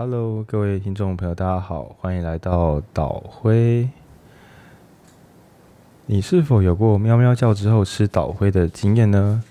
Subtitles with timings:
[0.00, 3.88] Hello，各位听众朋友，大家好，欢迎来到岛灰。
[6.06, 9.42] 你是否有过喵喵叫之后吃岛灰的经验呢？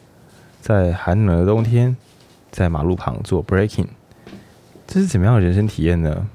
[0.61, 1.97] 在寒冷的冬天，
[2.49, 3.87] 在马路旁做 breaking，
[4.87, 6.25] 这是怎么样的人生体验呢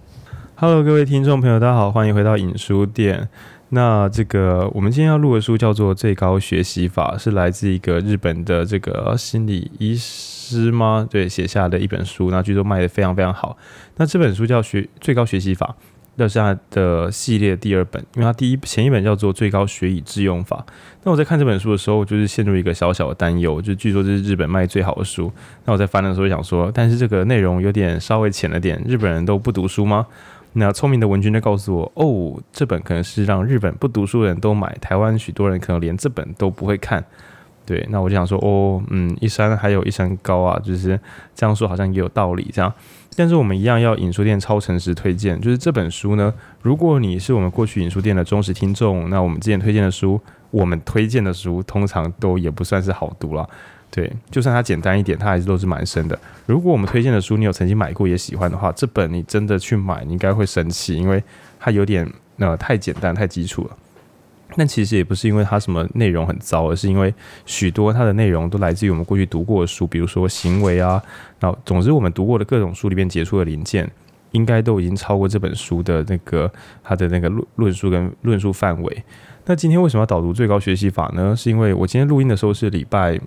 [0.56, 3.30] ？Hello，各位听众朋友，大家好，欢迎回到影书店。
[3.70, 11.06] 那这个我们今天要录的书叫做《最高学习法》，是来自一个日本的这个心理医师吗？
[11.10, 13.56] 对，写下的一本书，那据说卖得非常非常好。
[13.96, 15.74] 那这本书叫《学最高学习法》，
[16.16, 20.64] 那是他的系列第二本，因为他第一前一本叫做《最高学以致用法》。
[21.04, 25.32] 那我在看这本书的时候，就是陷入一个小小的担忧，就据说这是日本卖最好的书。
[25.64, 30.06] 那我在翻的时候想说，但是这个内容有点稍微浅了点，日本人都不读书吗？
[30.54, 37.02] 那聪明的文君就告诉我，哦，这本可能是让日本不读书的人都买，台湾许多人可能连这本都不会看。
[37.72, 41.00] 对，那我就想说，哦，嗯，一山还有一山高啊，就是
[41.34, 42.70] 这样说好像也有道理，这样。
[43.16, 53.48] 但是我们一样要影书店超诚实推荐，就是这本书呢，如果你是我们过去影书店的忠实听众，那我们之前推荐的书，我们推荐的书通常都也不算是好读了。
[53.90, 56.18] 对，就算它简单一点，它还是都是蛮深的。
[56.44, 61.24] 如果我们推荐的书你有曾经买过也喜欢的话，这本你真的去买，你应该会生气，因为
[61.58, 62.06] 它有点
[62.36, 63.76] 呃太简单太基础了。
[64.56, 67.12] 但其实也不是因为它什么内容很糟，而是因为
[67.46, 71.02] 许多它的内容都来自于我们过去读过的书，比如说行为啊，
[71.38, 73.90] 然后总之我们读过的各种书里面结出的零件，
[74.32, 76.50] 应该都已经超过这本书的那个
[76.82, 79.04] 它的那个论论述跟论述范围。
[79.46, 81.34] 那今天为什么要导读最高学习法呢？
[81.36, 83.20] 是因为我今天录音的时候是礼拜。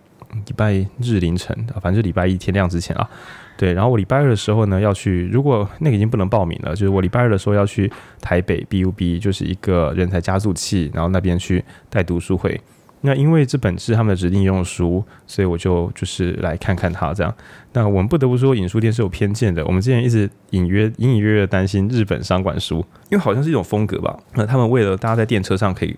[0.47, 3.09] 礼拜日凌晨啊，反正礼拜一天亮之前啊，
[3.57, 3.73] 对。
[3.73, 12.59] 然后我礼拜二的时候呢，要去，如果那个已经不能报名了，就是我礼拜二的时候要去台北 BUB，就是一个人才加速器，然后那边去带读书会。
[13.01, 17.33] 那因为这本是他们的指定用书，所以我就就是来看看它这样。
[17.73, 19.63] 那我们不得不说，影书店是有偏见的。
[19.65, 22.77] 我们之前一直隐约隐隐约约担心日本商管书，
[23.09, 24.17] 因为好像是一种风格吧。
[24.33, 25.95] 那他们为了大家在电车上可以。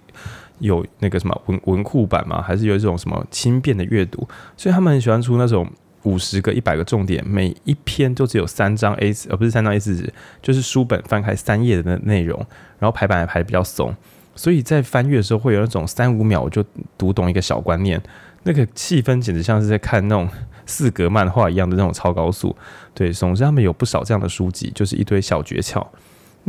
[0.60, 2.42] 有那个什么文文库版吗？
[2.42, 4.28] 还是有一种什么轻便的阅读？
[4.58, 5.72] 所以他们很喜欢出那种
[6.08, 12.40] 五十个、一百个重点，每一篇都只有三张 A 四，而不是三张 A 四纸，就是书本翻开三页的内容，
[12.80, 13.94] 然后排版还排得比较松，
[14.36, 16.64] 所以在翻阅的时候会有那种三五秒我就
[16.98, 18.02] 读懂一个小观念，
[18.44, 20.30] 那个气氛简直像是在看那种
[20.66, 22.56] 四格漫画一样的那种超高速。
[22.94, 25.86] 对，总之他们有不少这样的书籍，就是一堆小诀窍。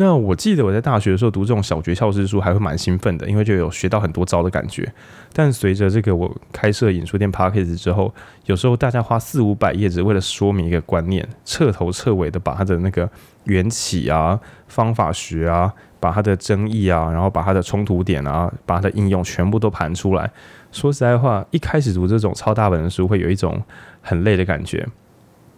[0.00, 4.88] 那我记得我在大学的时候读这种小诀窍之书，还会蛮兴奋的，因为就有学到很多招的感觉。
[5.32, 8.14] 但随着这个我开设影书店 Podcast 之后，
[8.46, 13.10] 有时候大家花四五百页只为了说明一个观念，彻头彻尾的把它的那个
[13.46, 14.38] 缘起啊、
[14.68, 20.30] 方法学啊、把它的争议啊，然后把它的冲突点啊、把它的应用全部都盘出来。
[20.70, 23.60] 说实在话，一开始读这种超大本的书，会有一种
[24.00, 24.86] 很累的感觉。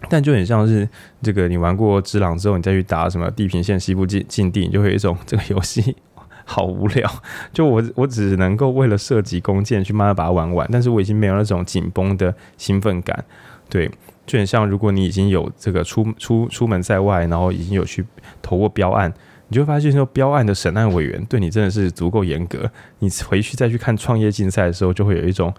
[0.09, 0.89] 但就很像是
[1.23, 5.95] 这个，你玩过《只狼》之后，你再去打什么《地平线：西部禁禁地》，你就会有一种这个游戏
[6.45, 7.23] 好无聊。
[7.53, 13.25] 就我 我只能够为了射击弓箭去慢慢把它玩完，但是我已经没有那种紧绷的兴奋感。
[13.69, 13.91] 对，
[14.27, 18.05] 就很像如果你已经有这个出出出门在外，然后已经有去
[18.41, 19.13] 投过标案，
[19.49, 22.71] 你就会发现说标案的审案委员对你真的是足够严格。
[23.01, 25.53] 你回去再去看创业竞赛的时候，就会有一种。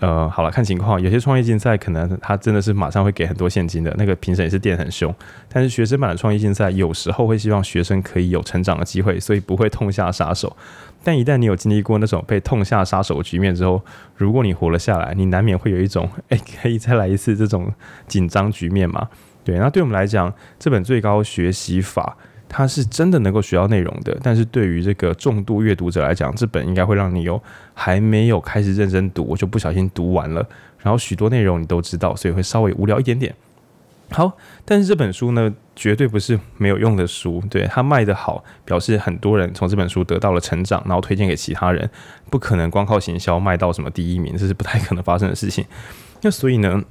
[0.00, 5.12] 呃，好了，看情况，有些创业竞赛可能他真的是马上会给很多现金的，那个评审也是电很凶。
[5.48, 10.56] 但是学生版的创业竞赛有时候会希望学生可以有成长的机会，所以不会痛下杀手。
[11.02, 13.82] 但一旦你有经历过那种被痛下杀手的局面之后，
[14.16, 17.72] 如果你活了下来，你难免会有一种，哎，可以再来一次这种
[18.06, 19.08] 紧张局面嘛？
[19.42, 22.16] 对，那对我们来讲，这本最高学习法。
[22.48, 27.40] 它是真的能够学到内容的，但是对于这个重度阅读者来讲，这本应该会让你有
[27.74, 30.46] 还没有开始认真读，我就不小心读完了，
[30.82, 33.34] 然后许多内容你都知道，所以会稍微无聊一点点。
[34.10, 34.32] 好，
[34.64, 41.90] 但是这本书呢，绝对不是没有用的书，对，它卖得好，表示很多人从这本书得到了成长，然后推荐给其他人，
[42.30, 45.62] 不可能光靠行销卖到什么第一名，这是不太可能发生的事情。
[46.22, 46.82] 那所以呢，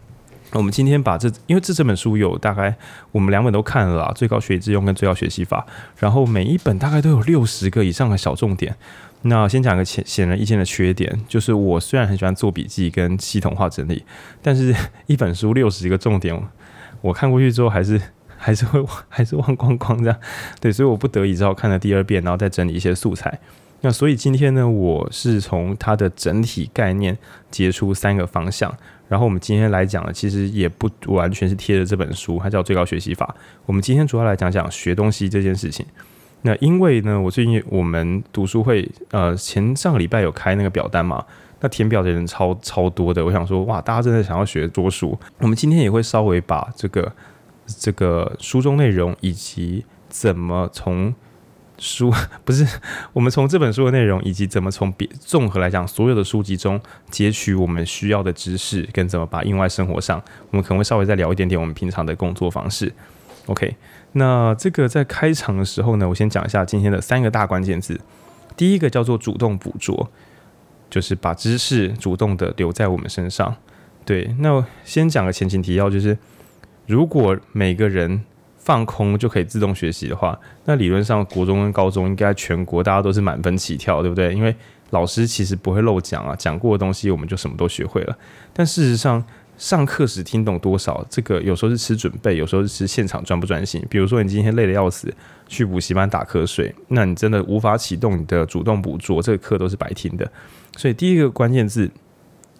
[0.54, 2.74] 我们今天把这，因为这这本书有大概
[3.12, 5.66] 我们两本都看了啦，《最高学以致用》跟《最高学习法》，
[6.00, 8.76] 然后每一本大概都有六十个以上的小重点。
[9.24, 14.06] 那先讲个显显而易见的缺点，就是我虽然很喜欢做笔记跟系统化整理，
[14.42, 14.74] 但是
[15.08, 16.40] 一本书六十个重点，
[17.02, 18.00] 我看过去之后还是
[18.38, 20.20] 还是会还是忘光光这样。
[20.62, 23.40] 对，所以我不得已只好看了第二遍，然后再整理一些素材。
[23.82, 27.18] 那所以今天呢，我是从它的整体概念
[27.52, 28.76] 结出三个方向。
[29.08, 33.36] 然后我们今天来讲的，其实也不完全是贴着这本书，它叫《最高学习法》。
[33.66, 35.86] 我们今天主要来讲讲学东西这件事情。
[36.44, 41.26] 那因为呢，我最近我们读书会，呃，前上个礼拜有开那个表单嘛，
[41.62, 43.26] 那填表的人超超多的。
[43.26, 45.18] 我想说，哇，大家真的想要学多书。
[45.40, 47.12] 我们今天也会稍微把这个
[47.66, 51.14] 这个书中内容，以及怎么从
[51.78, 52.12] 书
[52.44, 52.66] 不是
[53.14, 56.80] 我们从这本书的内容，以及怎么从别综合来讲所有的书籍中
[57.10, 60.22] 截取我们需要的知识，跟怎么把应用在生活上，
[60.52, 62.92] 我们可能会稍微再聊一点点我们平常的工作方式。
[63.46, 63.76] OK，
[64.14, 68.00] 那这个在开场的时候呢，我先讲一下今天的三个大关键字。
[68.58, 70.10] 第一个叫做主动捕捉，
[70.90, 73.56] 就是把知识主动的留在我们身上。
[74.04, 76.18] 对，那先讲个前情提要，就是
[76.88, 78.24] 如果每个人
[78.68, 84.34] 放空就可以自动学习的话，那理论上国中跟高中应该全国大家都是满分起跳，对不对？
[84.34, 84.54] 因为
[84.90, 88.18] 老师其实不会漏讲啊，讲过的东西我们就什么都学会了。
[88.52, 89.24] 但事实上，
[89.58, 93.82] 上课时听懂多少，这个有时候是吃准备，有时候是吃现场专不专心。
[93.90, 95.16] 比如说你今天累得要死，
[95.48, 100.30] 去补习班打瞌睡，那你真的无法启动你的主动捕捉，这个课都是白听的。
[100.76, 101.90] 所以第一个关键字，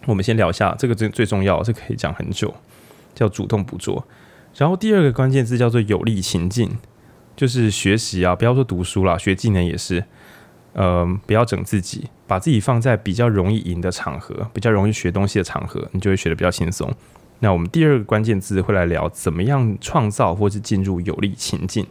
[0.06, 2.54] 我们先聊一下，这个最最重要，这可以讲很久，
[3.14, 4.02] 叫主动捕捉。
[4.58, 6.76] 然后第二个关键字叫做有利情境，
[7.34, 10.04] 就是学习啊，不要说读书啦，学技能也是。
[10.74, 16.92] 呃，不要整自己，把自己放在比较容易赢的场合，比较容易学东西的场合，你就会学得比较轻松。
[17.40, 21.84] 那我们第二个关键字会来聊怎么样创造或是进入有利情境。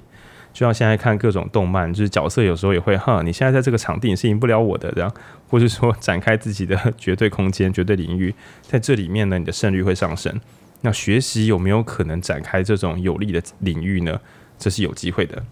[0.53, 5.11] 就像现在看各种动漫，就是角色有时候也会哈，你现在在这个场地你是赢不了我的这样，
[5.49, 10.39] 或是说展开自己的绝对空间、绝对领域，在这里面呢，你的胜率会上升。
[10.81, 14.19] 那学习有没有可能展开这种有利的领域呢？
[14.59, 15.43] 这是有机会的。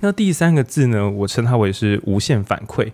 [0.00, 2.92] 那第三个字呢，我称它为是无限反馈。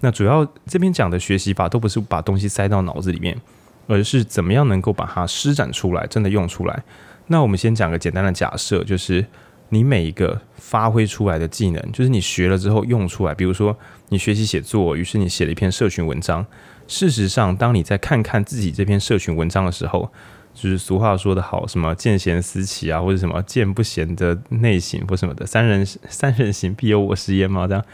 [0.00, 3.40] 那主要这边讲的学习法都不是把东西塞到脑子里面，
[3.86, 6.82] 而是怎么样能够把它施展出来，真的用出来。
[7.28, 9.24] 那我们先讲个简单的假设，就是
[9.68, 13.34] 你每一个发挥出来的技能，就是你学了之后用出来。
[13.34, 13.76] 比如说
[14.08, 16.44] 你学习写作，于是你写了一篇社群文章。
[16.88, 20.12] 事实上，当你在看看自己这篇社群文章的时候，
[20.54, 27.66] 就是俗话说得好，什么见贤思齐啊，或者什么见不贤的内省或什么的，三人三人行必有我师焉嘛？
[27.66, 27.84] 这样，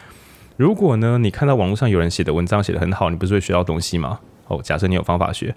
[0.57, 4.19] 如果呢，你看到网络上有人写的文章写得很好，你不是会学到东西吗？
[4.49, 5.55] 哦，假设你有方法学，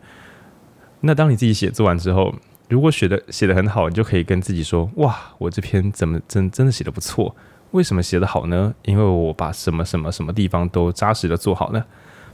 [1.01, 2.33] 那当你自己写作完之后，
[2.69, 7.35] 如果写的写得很好，你就可以跟自己说，哇，我这篇怎么真真的写得不错？
[7.71, 8.73] 为什么写得好呢？
[8.83, 11.85] 因为我把什么什么什么地方都扎实的做好了？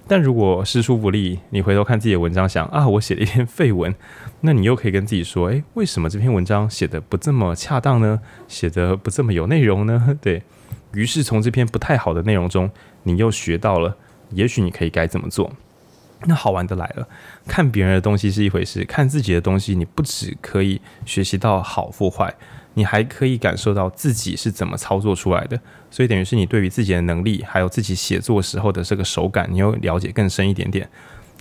[0.08, 3.94] 但如果师出不利，你回头看自己的文章想，啊，我写了一篇废文，
[4.42, 8.22] 那你又可以跟自己说，诶，为什么这篇文章写得不这么恰当呢？
[8.48, 10.18] 写得不这么有内容呢？
[10.22, 10.42] 对，
[10.94, 12.72] 于是从这篇不太好的内容中，
[13.04, 13.98] 你又学到了，
[14.32, 15.52] 也许你可以该怎么做。
[16.26, 17.08] 那好玩的来了，
[17.46, 22.34] 看别人的东西是一回事，看自己的东西，你不只可以学习到好或坏。
[22.78, 25.60] 你还可以感受到自己是怎么操作出来的，
[25.90, 30.88] 所以等于是你对于自己的能力，还有自己写作时候的这个手感，你又了解更深一点点。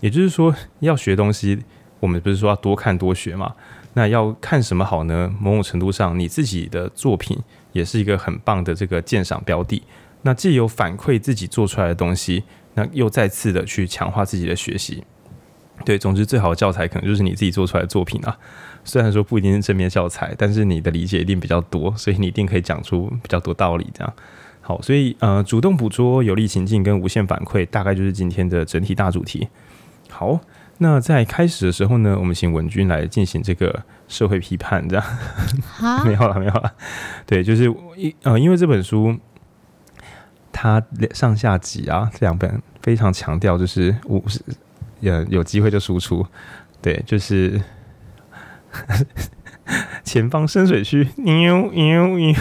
[0.01, 1.63] 也就是说，要学东西，
[2.01, 3.55] 我们不是说要多看多学嘛？
[3.93, 5.31] 那要看什么好呢？
[5.39, 7.39] 某种程度上，你自己的作品
[7.73, 9.83] 也是一个很棒的这个鉴赏标的。
[10.23, 15.05] 那既有反馈自己做出来的东西，那又再次的去强化自己的学习。
[15.85, 18.39] 对，总之最好的教材可能就是你自己做出来的作品啊。
[18.87, 23.87] 虽然说不一定是正面教材，但是你的理解一定比较多，所以你一定可以讲出比较多道理。
[23.93, 24.13] 这样
[24.63, 29.49] 好，所以呃，主动捕捉、有利情境跟无限反馈，大概就是今天的整体大主题。
[30.09, 30.41] 好，
[30.79, 35.05] 那在开始的时候呢，我们请文君来进行这个社会批判，这样。
[36.07, 36.73] 没有了，没有了。
[37.27, 39.17] 对，就是一呃，因为这本书
[40.53, 44.41] 它上下集啊，这两本非常强调就是五十，
[45.01, 46.25] 有有机会就输出。
[46.81, 47.61] 对，就是。
[50.05, 52.35] 前方深水区，牛牛牛。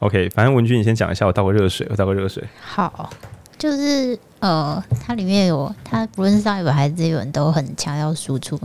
[0.00, 2.42] OK，反正文君，你先讲一下，我倒个热水，我倒个热水。
[2.60, 3.08] 好，
[3.56, 8.60] 就是呃，它里面有，它不论是上一本还是这一本，都很强调输出，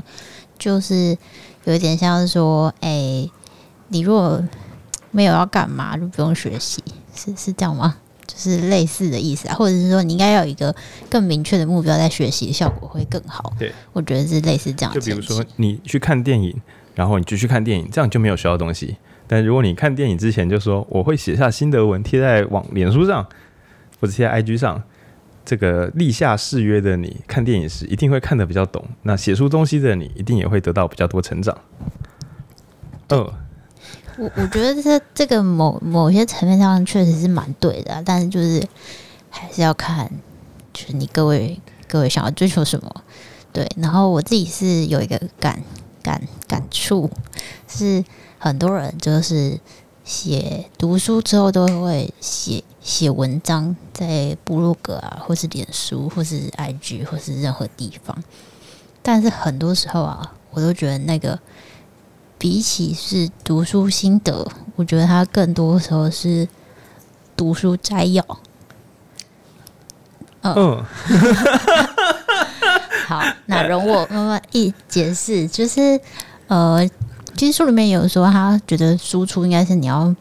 [0.57, 1.17] 就是
[1.65, 3.31] 有一点像是说，哎、欸，
[3.89, 4.41] 你如果
[5.11, 6.83] 没有要干嘛，就不用学习，
[7.15, 7.97] 是是这样吗？
[8.25, 10.75] 就是类似的意思啊，或者是说，你应该要有一个
[11.09, 13.53] 更明确的目标，在学习效果会更好。
[13.59, 14.93] 对，我觉得是类似这样。
[14.93, 16.59] 就比如说，你去看电影。
[16.95, 18.97] 然后你继续看电影，这样就没有学到东西。
[19.25, 23.25] 但如果你看电影之前就说我会写下心得文贴在网脸书上，
[23.99, 24.83] 或者贴在 IG 上，
[25.45, 28.85] 这个立下誓约的你，看电影时一定会看得比较懂。
[29.03, 31.57] 那写出东西的你，一定也会得到比较多成长。
[33.07, 33.31] 嗯，
[34.17, 38.61] 我我觉得这这个某某些层面上确实是蛮对的，但是就是
[39.29, 40.11] 还是要看，
[40.73, 43.03] 就是你各位各位想要追求什么。
[43.51, 45.63] 对，然后我自己是有一个感。
[46.03, 47.09] 感感触
[47.67, 48.03] 是
[48.37, 49.59] 很多人就是
[50.03, 58.21] 写读书之后都会写写文章，在部落格啊，或是脸书，或是 IG，或是任何地方。
[59.01, 61.39] 但是很多时候啊，我都觉得那个
[62.37, 64.45] 比起是读书心得，
[64.75, 66.47] 我觉得它更多时候是
[67.37, 68.25] 读书摘要。
[70.41, 70.85] 嗯，嗯
[73.05, 75.99] 好，那容我慢慢一解释，就是
[76.47, 76.87] 呃，
[77.35, 80.13] 其实书里面有说，他觉得输出应该是你要，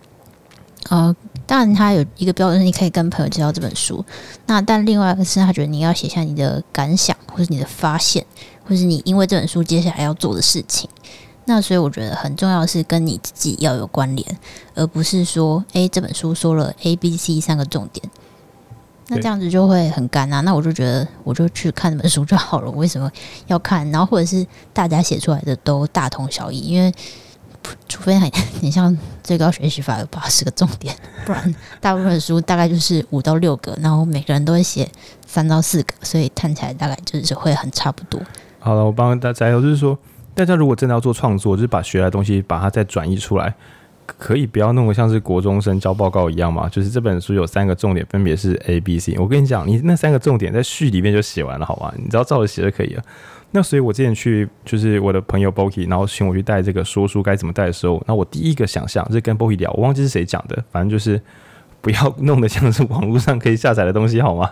[0.88, 1.14] 呃，
[1.46, 4.04] 当然他有一个标准，你可以跟朋友介绍这本书。
[4.46, 8.24] 那但另外一个是他觉得你要写下你的感想，或是你的发现，
[8.66, 10.88] 或是你因为这本书接下来要做的事情。
[11.44, 14.38] 那所以我觉得很重要的是跟你自己要有关联，
[14.74, 18.08] 而不是说，诶，这本书说了 A、B、C 三个重点。
[19.14, 20.40] 那这样子就会很干啊！
[20.40, 22.70] 那我就觉得，我就去看那本书就好了。
[22.70, 23.10] 我为什么
[23.46, 23.88] 要看？
[23.90, 26.90] 然后或者是大家写出来的都大同小异，因为
[27.86, 34.88] 除非很你像最高学习法有八十个重点，不然 大部分书大概就是五到六个，然后每个人都会写
[35.26, 38.18] 三到四个，所以看起来大概就是会很差不多。
[38.58, 39.98] 好了，我帮大家，就是说，
[40.34, 43.54] 大家如果真的要做创作，就是把学来的东西把它再转移出来。
[44.04, 46.68] 可以不要弄得像是国中生交报告一样吗？
[46.68, 49.16] 就是这本书有三个重点，分别是 A、B、C。
[49.18, 51.92] 我跟你讲，你那三个重点在序里面就写完了，好吗？
[51.96, 53.02] 你只要照着写就可以了。
[53.52, 61.20] 那所以我之前去，就是我的朋友 Boki，然后请我去带这个说书该怎么带的时候，那我第一个想象是跟 Boki 聊，我忘记是谁讲的，反正就是
[61.80, 64.50] 不要弄得像是网络上可以下载的东西，好吗？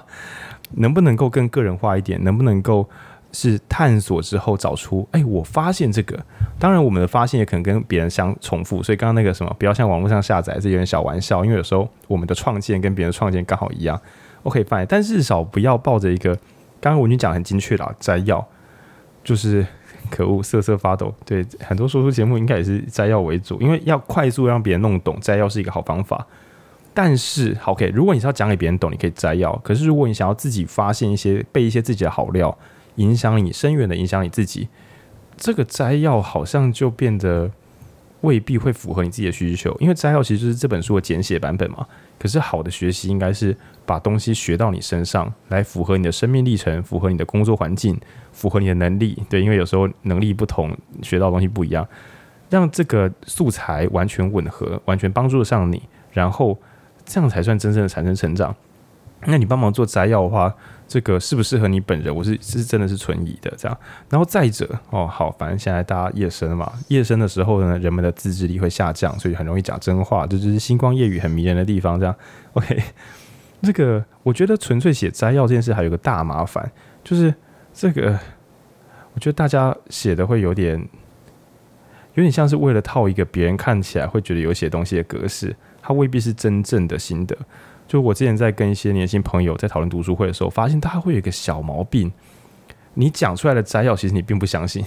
[0.72, 2.22] 能不能够更个人化一点？
[2.22, 2.88] 能不能够？
[3.32, 6.18] 是探索之后找出，哎、我发现这个。
[6.58, 11.44] 当然，我们的发现也可能跟别人相重复，所以刚刚那个什么，不要像网络上下载，这有点小玩笑。
[11.44, 13.98] 因为有时候我们的创建跟别人创建刚好一样
[14.42, 14.84] ，OK fine。
[14.86, 16.34] 但至少不要抱着一个，
[16.80, 18.46] 刚刚我已经讲很精确了，摘要
[19.24, 19.66] 就是
[20.10, 21.14] 可恶，瑟瑟发抖。
[21.24, 26.26] 对，很多说书节目应该也是摘要为主，因为要快速让别人弄懂，摘要是一个好方法。
[26.92, 29.54] 但是，OK，如果你是要讲给别人懂，你可以摘要。
[29.64, 32.54] 可是如果你想要自己发现一些，备一些自己的好料。
[33.00, 34.68] 影响你深远的影响你自己，
[35.36, 37.50] 这个摘要好像就变得
[38.20, 41.86] 未必会符合你自己的需求，因为摘要其实就是这本书的简写版本嘛。
[42.18, 47.98] 可是好的学习应该是把东西学到你身上来，符合你的生命历程，符合你的工作环境，
[48.32, 49.16] 符合你的能力。
[49.30, 51.88] 对，因为有时候能力不同，学到的东西不一样，
[52.50, 56.58] 让这个素材完全吻合，完全帮助上你，然后
[57.06, 58.54] 这样才算真正的产生成长。
[59.24, 60.54] 那你帮忙做摘要的话，
[60.90, 62.12] 这个适不适合你本人？
[62.12, 63.78] 我是是真的是存疑的，这样。
[64.08, 71.96] 然后再者哦，好，反正现在大家夜深了嘛，夜深的时候呢，人们的自制力会下降，所以很容易讲真话，这就是星光夜雨很迷人的地方。
[72.00, 72.12] 这样
[72.54, 72.82] ，OK，
[73.62, 76.68] 这个我觉得纯粹写摘要这件事还有个大麻烦，
[77.04, 77.32] 就是
[77.72, 78.18] 这个，
[79.14, 80.76] 我觉得大家写的会有点，
[82.14, 87.38] 有点像是为了套一个别人看起来会觉得有写东西的格式，它未必是真正的心得。
[87.90, 92.12] 就我之前在跟一些年轻朋友在讨论读书会的时候，发现他会有一个小毛病，
[92.94, 94.84] 你讲出来的摘要，其实你并不相信。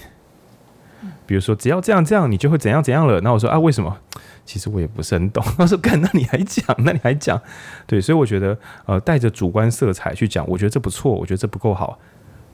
[1.25, 3.19] 比如说，只要这样这样，你就会怎样怎样了。
[3.19, 3.97] 那我说 啊，为什么？
[4.45, 5.43] 其实我也不是很懂。
[5.57, 6.65] 他说，干，那你还讲？
[6.77, 7.37] 那你还讲？
[7.85, 11.99] 对，所以我觉得，呃，带着主观色彩去讲，我觉得这不错，我觉得这不够好。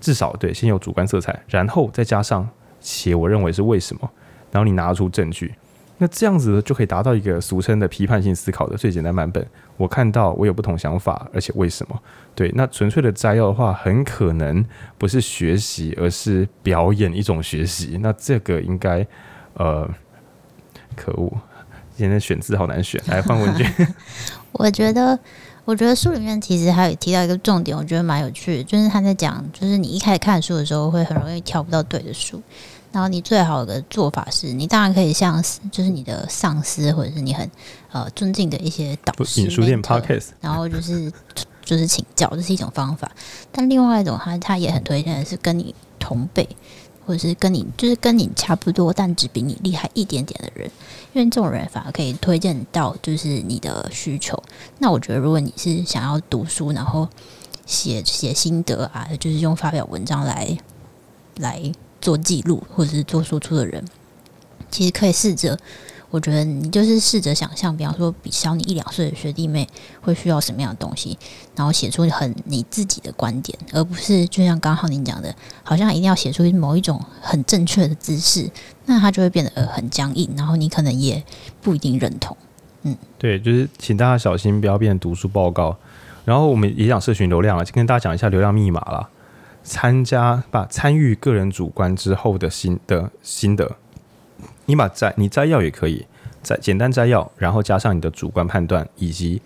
[0.01, 4.09] 至少对，先有主观色彩，然后再加上写，我认为是为什么，
[4.51, 5.53] 然后你拿出证据。
[6.01, 9.45] 那这样子就可以达到一个俗称的批判性思考的最简单版本。
[9.77, 12.01] 我看到我有不同想法，而且为什么？
[12.33, 14.65] 对，那纯粹的摘要的话，很可能
[14.97, 17.99] 不是学习，而是表演一种学习。
[18.01, 19.05] 那这个应该，
[19.55, 19.89] 呃，
[20.95, 21.31] 可恶，
[21.95, 23.01] 今天选字好难选。
[23.07, 23.69] 来换文娟。
[24.53, 25.19] 我觉得，
[25.65, 32.41] 我觉得书里面其实还有提到一个重点，我觉得蛮有趣的，就是他在讲，就是你一开始看书的时候，会很容易挑不到对的书。
[32.91, 37.49] 然后你最好的做法是，你当然可以向就是你的上司或者是你很
[37.91, 41.11] 呃尊敬的一些导师，书店 Podcast，然后就是
[41.63, 43.11] 就是请教，这是一种方法。
[43.51, 46.49] 但另外一种，他他也很推荐的是跟你同辈，
[47.05, 50.71] 或者是跟你就是跟你差不多，但只比你厉害一点点的人，
[51.13, 54.41] 因为这种人反而可以推荐到就是你的需求。
[54.79, 57.07] 那我觉得，如果你是想要读书，然后
[57.67, 60.57] 写写心得啊，就是用发表文章来
[61.37, 61.71] 来。
[62.01, 63.83] 做记录或者是做输出的人，
[64.69, 65.57] 其实可以试着，
[66.09, 69.67] 我觉得你就是试着想象，比方说比小你一两岁的学弟妹
[70.01, 71.17] 会需要什么样的东西，
[71.55, 78.49] 然后写出很你自己的观点，而不是就像刚好您讲的，好像一定要写出某一种很正确的姿势，
[78.85, 81.23] 那它就会变得呃很僵硬，然后你可能也
[81.61, 82.35] 不一定认同。
[82.83, 85.77] 嗯，对，就是请大家小心，不要变成读书报告。
[86.25, 89.09] 然后我们也讲社群流量了，就跟大家讲一下流量密码了。
[89.63, 93.75] 参加把参与个人主观之后的心的心得，
[94.65, 96.05] 你把摘你摘要也可以，
[96.41, 99.41] 摘简单摘要，然后加上你的主观判断以及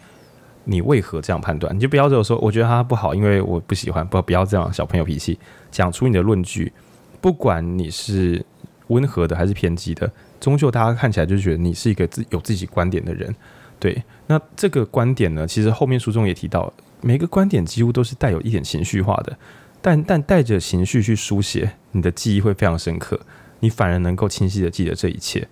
[0.66, 5.38] 你为何这样判断，你就不要就说我觉得他不好，因为我不喜欢，不不要这样小朋友脾气，
[5.72, 6.72] 讲出你的论据，
[7.20, 8.46] 不管你是
[8.88, 13.36] 温和的还是偏激的，终究大家看起来就觉得你是一个自有自己观点的人。
[13.80, 19.38] 对，那这个观点呢，其实后面书中也提到，每个观点几乎都是带有一点情绪化的，
[19.84, 23.20] 但但带着情绪去书写，你的记忆会非常深刻，
[23.60, 25.46] 你反而能够清晰的记得这一切。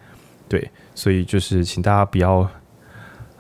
[0.47, 2.50] 对，所以就是请大家不要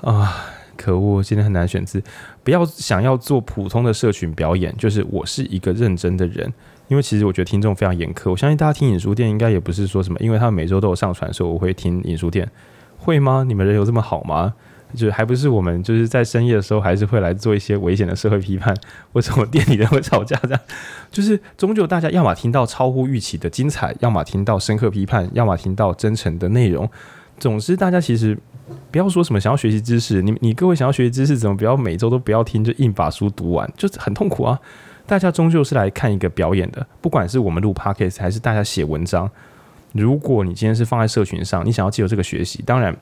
[0.01, 0.45] 啊，
[0.75, 2.03] 可恶，今天很难选字，
[2.43, 6.53] 不要想要做普通的社群表演，就是我是一个认真的人，
[6.89, 12.49] 因为其实我觉得听众非常严苛，我相信大家听影书店应该也不是说什么，因为他们每周都有上传，所以我会听影书店，
[12.97, 13.45] 会吗？
[13.47, 14.53] 你们人有这么好吗？
[14.95, 18.75] 就还不是我们就是在深夜的时候，还是会来做一些危险的社会批判。
[19.13, 20.37] 为什么店里人会吵架？
[20.43, 20.59] 这样
[21.11, 26.89] 就是终究大家要么听到超乎预期的精彩，要么听到深刻批判，要么听到真诚的内容。
[27.39, 28.37] 总之，大家其实
[28.91, 34.59] 不要说什么想要学习知识，你你各位想要学习知识，怎么不要每周都不要听，就硬把书读完，就很痛苦啊。
[35.07, 39.29] 大家终究是来看一个表演的，不管是我们录 Podcast 还是大家写文章。
[39.93, 42.95] 如果你今天是放在社群上，你想要借由这个学习，当然。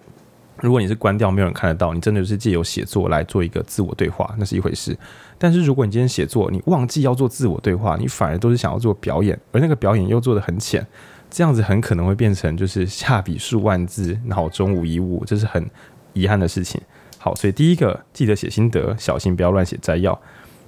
[0.62, 4.98] 如果你是关掉，没有人看得到，你真的是借由写作来做一个自我对话，那是一回事。
[5.38, 10.86] 但是如果你今天写作，你忘记要做自我对话，你反而都是想要做表演，而那个表演又做得很浅，
[11.30, 15.70] 这样子很可能会变成就是下笔数万字，脑中无一物，这是很
[16.13, 16.82] 遗憾的事情。
[17.18, 20.20] 好，所以第一个记得写心得，小心不要乱写摘要。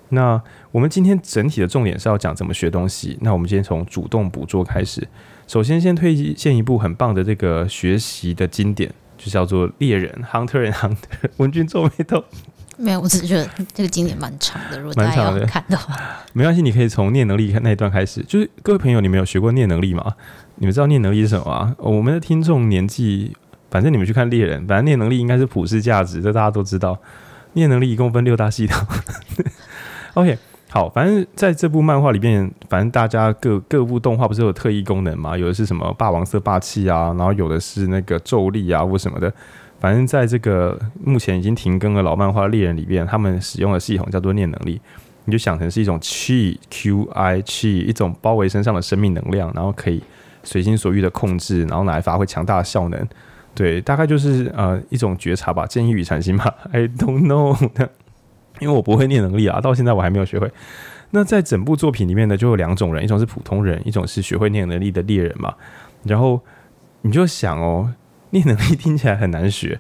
[0.10, 3.18] 那我们今天整体的重点是要讲怎么学东西。
[3.22, 5.08] 那我们今天从主动捕捉开始，
[5.48, 8.94] 首先先推荐一部很棒的这个学习的经典。
[9.24, 10.96] 就叫做猎人，Hunter and Hunter。
[11.38, 12.24] 文君皱眉头，
[12.78, 15.96] 没有，我只是觉得这个经典蛮长的，如果大家要看的话，
[16.34, 18.24] 没关系，你可以从念能力看那一段开始。
[18.24, 20.16] 就是各位朋友，你们有学过念能力吗？
[20.56, 21.76] 你们知道念能力是什么吗？
[21.78, 23.36] 我们的听众年纪，
[23.70, 26.98] 反正你们去看猎人，反正念能力应该是普世价值，这大家都知道。
[27.54, 28.88] 念能力一共分六大系统。
[30.16, 30.38] OK。
[30.74, 35.38] 好，反正在这部漫画里面，反正大家各各部动画不是有特异功能嘛？
[35.38, 39.32] 有的是什么霸王色霸气啊，然后有的是那个咒力啊或什么的。
[39.82, 44.80] 反正在这个目前已经停更的老漫画《猎人》里面，他们使用的系统叫做念能力，
[45.26, 50.02] 你就想成是一种气 Q I 气，一种包围身上的生命能量，然后可以
[50.42, 53.06] 随心所欲的控制，然后拿来发挥强大的效能。
[53.54, 56.56] 对，大概就是呃一种觉察吧，见异与禅心吧。
[56.72, 57.58] I don't know。
[58.62, 60.50] 因为我不会念能力啊，到现在我还没有学会。
[61.10, 65.54] 那在整部作品里面呢，就有两种人，一种是普通人，一种是学会念能力的猎人嘛。
[66.04, 66.40] 然后
[67.02, 67.94] 你就想哦，
[68.30, 69.78] 念能力 听起来很难学，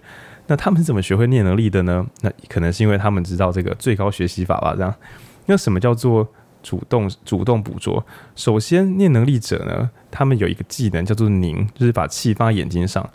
[0.48, 2.06] 那他们怎么学会念能力的呢？
[2.22, 4.74] 那可能是因为他们知道这个最高学习法吧。
[4.76, 4.94] 这样，
[5.46, 6.28] 那什么叫做
[6.62, 8.06] 主动主动捕捉？
[8.36, 13.10] 首先，念能力者呢，他们有一个技能叫做凝，就是把气放在眼睛上。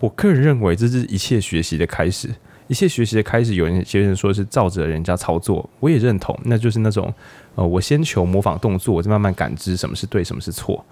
[0.00, 2.28] 我个人认为，这是一切学习的开始。
[2.72, 7.12] 一切学习的开始，有人有些人说是照着人家操作，我也认同，那就是那种
[7.54, 10.82] 呃，我先求模仿动作，我再慢慢感知什么是对，什么是错。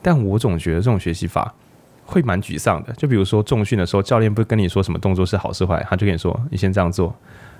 [0.00, 1.54] 但我总觉得这种学习法
[2.06, 2.92] 会蛮沮丧的。
[2.94, 7.14] 就比如说重训的时候，教练不跟你说什么动作是好是坏，他就跟你说你先这样做，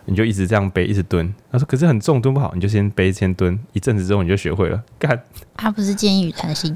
[0.06, 1.34] 你就一直这样背，一直蹲。
[1.52, 4.82] 他说可是很重，蹲不好，你就先背，先蹲，一阵子之后你就学会了。
[4.98, 5.22] 干，
[5.54, 6.74] 他不是见异于禅心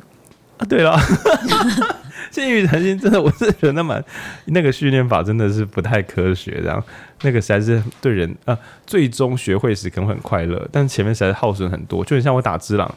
[0.59, 0.67] 啊？
[0.69, 0.99] 对了。
[2.31, 4.05] 见异于禅心，真的，我是觉得蛮
[4.47, 6.83] 那个训练法真的是不太科学，这样
[7.23, 12.05] 那个实在是对人啊，最终学会时可能很快乐，但前面实在是耗损很多。
[12.05, 12.95] 就很像我打只狼，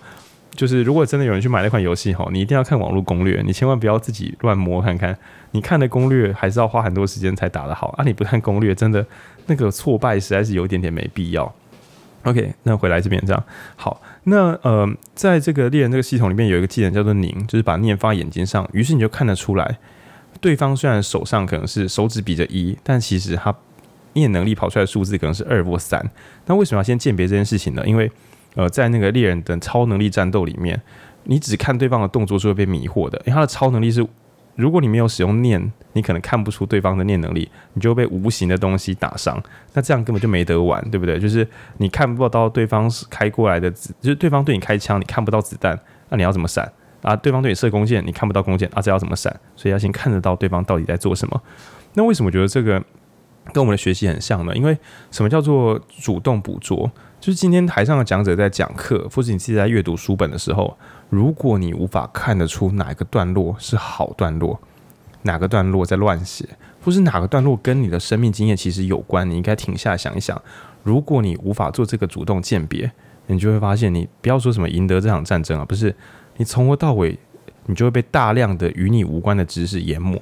[0.55, 5.17] 就是如果真的有人去买那款游戏哈，你一定要看网络攻略，你千万不要自己乱摸看看。
[5.51, 8.03] 你看的攻略还是要花很多时间才打得好啊！
[8.03, 9.05] 你不看攻略，真的
[9.45, 11.53] 那个挫败实在是有一点点没必要。
[12.23, 13.43] OK，那回来这边这样
[13.75, 14.01] 好。
[14.23, 19.77] 那呃，在这个猎人这个系统里面有一个技能叫做凝，就是把念放眼睛上，于是你就看得出来，
[20.39, 23.53] 对方虽然手上可能是手指比着一，但其实他
[24.13, 26.01] 念能力跑出来的数字可能是二或三。
[26.45, 27.83] 那为什么要先鉴别这件事情呢？
[27.85, 28.09] 因为
[28.55, 30.81] 呃，在那个猎人的超能力战斗里面，
[31.25, 34.05] 你只看对方的动作是会被迷惑的，因为他的超能力是。
[34.55, 39.41] 如果你没有使用念，你可能看不出对方的念能力，你就被无形的东西打伤。
[39.73, 41.19] 那这样根本就没得玩，对不对？
[41.19, 47.15] 就是你看不到对方是开过来的子，就是对方对你开枪，你看不到子弹，那你要怎么闪啊？
[47.15, 49.35] 对方对你射弓箭，你看不到弓箭啊，这要怎么闪？
[49.55, 51.41] 所以要先看得到对方到底在做什么。
[51.95, 52.83] 那为什么觉得这个
[53.51, 54.55] 跟我们的学习很像呢？
[54.55, 54.77] 因为
[55.09, 56.91] 什么叫做主动捕捉？
[57.19, 60.77] 就是今天台上的讲者在讲课，或者你自己在阅读书本的时候。
[61.09, 64.59] 如果你无法看得出哪个段落是好段落，
[65.23, 66.47] 哪个段落在乱写，
[66.83, 70.41] 或是哪个段落跟你的生命经验其实有关，你应该停下来想一想。
[70.81, 72.91] 如果你无法做这个主动鉴别，
[73.27, 75.95] 你就会发现，你不要说什么赢得这场战争啊，不是，
[76.37, 77.17] 你从头到尾，
[77.67, 80.21] 你就会被大量的与你无关的知识淹没。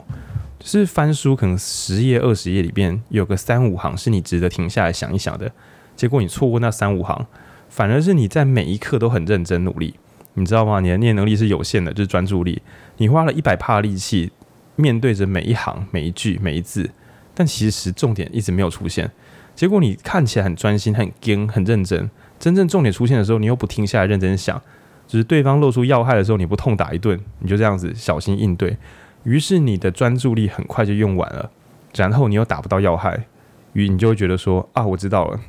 [0.59, 5.51] 就是翻书，可能十页、二十页里边有个三五行是你值得停下来想一想的，
[5.95, 7.25] 结果你错过那三五行，
[7.67, 9.95] 反而是你在每一刻都很认真努力。
[10.33, 10.79] 你知道吗？
[10.79, 12.61] 你的念能力是有限的，就是专注力。
[12.97, 14.31] 你花了一百帕力气，
[14.75, 16.89] 面对着每一行、每一句、每一字，
[17.33, 19.11] 但其实重点一直没有出现。
[19.53, 24.59] 结果你看起来很专心、很严、很认真，真正重点出现的时候，你又不停下来认真想，
[25.05, 28.77] 就是对方露出要害的时候，你不痛打一顿，你就这样子小心应对，
[29.23, 31.51] 于是你的专注力很快就用完了，
[31.93, 33.25] 然后你又打不到要害，
[33.73, 35.39] 于你就会觉得说啊，我知道了，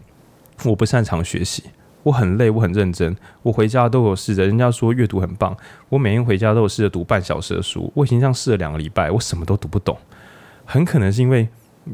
[0.64, 1.62] 我不擅长学习。
[2.03, 4.45] 我很累，我很认真，我回家都有试着。
[4.45, 5.57] 人家说阅读很棒，
[5.88, 7.93] 我每天回家都有试着读半小时的书。
[7.95, 9.97] 我已经这样试了两个礼拜，我什么都读不懂。
[10.65, 11.49] 很可能是因为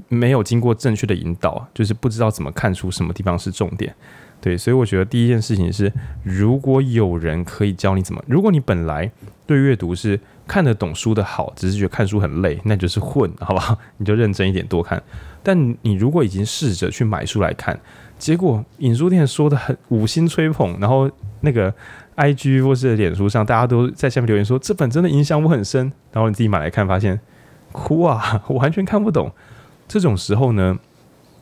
[0.09, 3.95] 没有经过正确的引导，就是不知道怎么看出什么地方是重点。
[4.41, 5.93] 对，所以我觉得第一件事情是，
[6.23, 9.11] 如果有人可以教你怎么，如果你本来
[9.47, 13.77] 对阅读是看得懂书的好，只是觉得看书很累，那就是混，好不好？
[13.97, 15.03] 你就认真一点，多看。
[15.43, 17.79] 但你如果已经试着去买书来看，
[18.19, 21.73] 结果影书店说的很五星吹捧，然后那个
[22.17, 27.21] IG 或是脸书上大家都在下面留言说，这本真的影响我很深，然后你自己买来看，发现
[27.71, 29.31] 哭啊， 我完全看不懂。
[29.87, 30.79] 这种时候呢，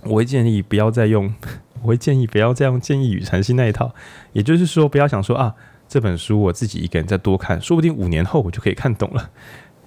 [0.02, 1.34] 我会建议不要再用，
[1.82, 3.94] 我会建议不要再用建议与禅心那一套，
[4.32, 5.54] 也就是说不要想说啊，
[5.88, 9.30] 这本书我自己一个人再多看，说不定五年后我就可以看懂了，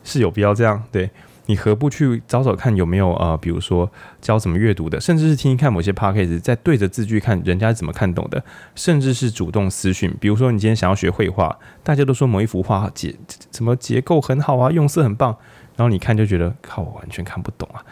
[0.04, 1.10] 是有必要这样对。
[1.50, 8.44] 你何不去找找看有没有呃，比如说教怎么阅读的，甚至是听听看某些 podcast，再对着字句看人家怎么看懂的，
[8.76, 10.16] 甚至是主动私讯。
[10.22, 13.16] 比如说你今天想要学绘画，大家都说某一幅画结
[13.52, 15.36] 什么结构很好啊，用色很棒，
[15.76, 17.84] 然后你看就觉得靠，我完全看不懂啊。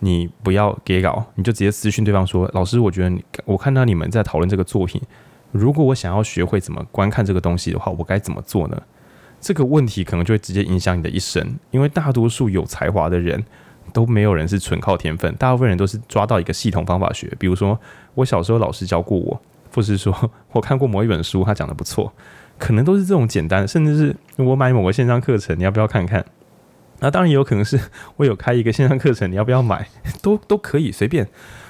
[0.00, 5.00] 你不要给稿，你就直接私讯对方说，老师，我觉得你我看到你们在讨论这个作品，
[5.52, 8.82] 如果我想要学会怎么观看这个东西的话，我该怎么做呢？
[9.40, 13.44] 这个问题可能就会直接影响你的一生，因为大多数有才华的人
[13.92, 17.32] 都没有人是纯靠天分，大部分人都是抓到一个系统方法学。
[17.38, 17.78] 比如说，
[18.14, 19.40] 我小时候老师教过我，
[19.74, 22.12] 或是说我看过某一本书，他讲的不错，
[22.58, 26.24] 可能都是这种简单，甚至是我买某个线上课程，你要不要看看？
[27.00, 27.78] 那当然也有可能是
[28.16, 29.88] 我有开一个线上课程，你要不要买？
[30.20, 31.28] 都都可以随便，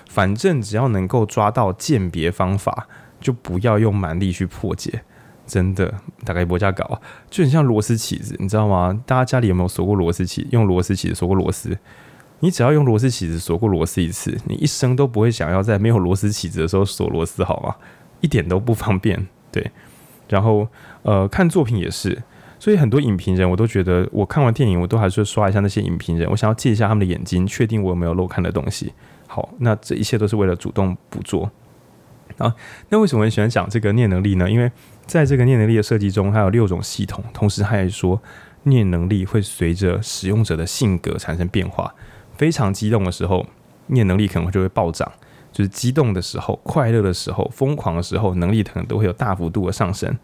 [0.08, 2.88] 反正只要能够抓到鉴别方法，
[3.20, 5.02] 就不要用蛮力去破解。
[5.48, 5.92] 真的，
[6.24, 9.02] 大概波加搞，就很像螺丝起子，你知道吗？
[9.06, 10.46] 大家家里有没有锁过螺丝起？
[10.52, 11.76] 用螺丝起子锁过螺丝？
[12.40, 17.74] 你只要用螺丝起子锁过螺丝一次，你一生都不会想要在没有螺丝起子的时候锁螺丝，好吗？
[18.20, 19.26] 一点都不方便。
[19.50, 19.72] 对，
[20.28, 20.68] 然后
[21.02, 22.22] 呃，看作品也是，
[22.58, 28.92] 所以很多影评人我都觉得，我看完电影，我都还是会刷一下那些影评人，我想要借一下他们的眼睛，确定我有没有漏看的东西。
[29.26, 31.50] 好，那这一切都是为了主动捕捉。
[32.36, 32.54] 啊，
[32.90, 34.48] 那为什么很喜欢讲这个念能力呢？
[34.48, 34.70] 因为
[35.08, 38.20] 在这个念能力的设计中，它有六种系统，同时它还说
[38.64, 41.94] 念能力会随着使用者的性格产生变化。
[42.36, 43.46] 非常激动的时候，
[43.86, 45.08] 念能力可能就会暴涨；
[45.50, 50.14] 就是激动的时候、快乐的时候、疯狂的时候，能力可能都会有大幅度的上升。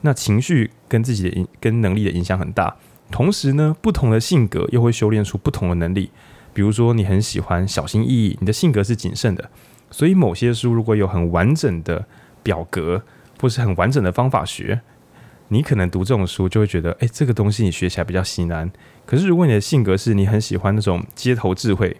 [0.00, 2.76] 那情绪跟自己的影跟能力的影响很大。
[3.12, 6.10] 同时呢，不同的性格又会修炼出不同的能力。
[6.52, 9.48] 比如说，你很喜欢小心翼翼，你的性格是谨慎的，
[9.92, 12.04] 所以某些书如果有很完整的
[12.42, 13.04] 表格。
[13.44, 14.80] 或是很完整的方法学，
[15.48, 18.72] 你可能读这种书就会觉得，哎，这个东西你学起来比较心安。
[19.04, 21.94] 可是如果你的性格是你很喜欢那种街头智慧，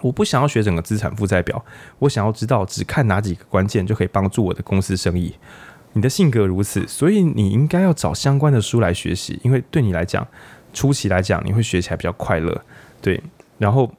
[0.00, 1.62] 我不想要学整个资产负债表，
[1.98, 5.34] 我想要知道只看哪几个关键就可以帮助我的公司生意。
[5.92, 10.26] 你的性格如此，所以你应该要找相关的书来学习，因为对你来讲，
[10.72, 12.64] 初期来讲你会学起来比较快乐。
[13.02, 13.22] 对，
[13.58, 13.92] 然后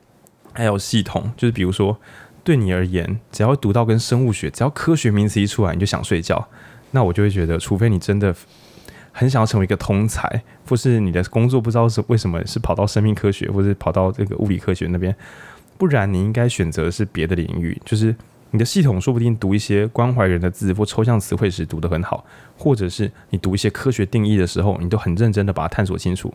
[0.54, 1.96] 还有系统，就是比如说。
[2.44, 6.48] 对你而言，只要读到跟生物学，只要科学名词一出来，你就想睡觉。
[6.92, 8.36] 那我就会觉得，除非你真的
[9.12, 15.16] 很想要成为一个通才，或是你的工作不知道是为什么是跑到生命科学，或是跑到这个物理科学那边，
[15.78, 17.82] 不然你应该选择是别的领域。
[17.86, 18.14] 就是
[18.52, 22.26] 你的系统说不定读一些关怀人的字或抽象词汇时读得很好，
[22.58, 26.32] 或者是你读一些科学定义的时候，你都很认真的把它探索清楚。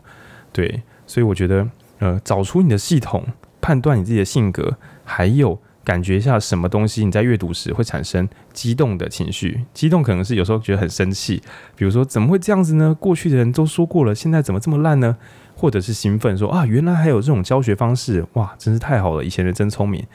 [0.52, 1.68] 对，所以我觉得，
[1.98, 3.24] 呃，找出你的系统，
[3.60, 5.60] 判断你自己的性格，还有。
[5.88, 9.64] 感觉一下什么东西你在阅读时会产生激动的情绪？
[9.72, 11.42] 激动可能是有时候觉得很生气，
[11.74, 12.94] 比如说怎么会这样子呢？
[13.00, 15.16] 过去的人都说过了，现在怎么这么烂呢？
[15.56, 19.24] 或者是兴奋说啊，原来还有这种教学方式，哇，真是太好了！
[19.24, 20.06] 以前人真聪明。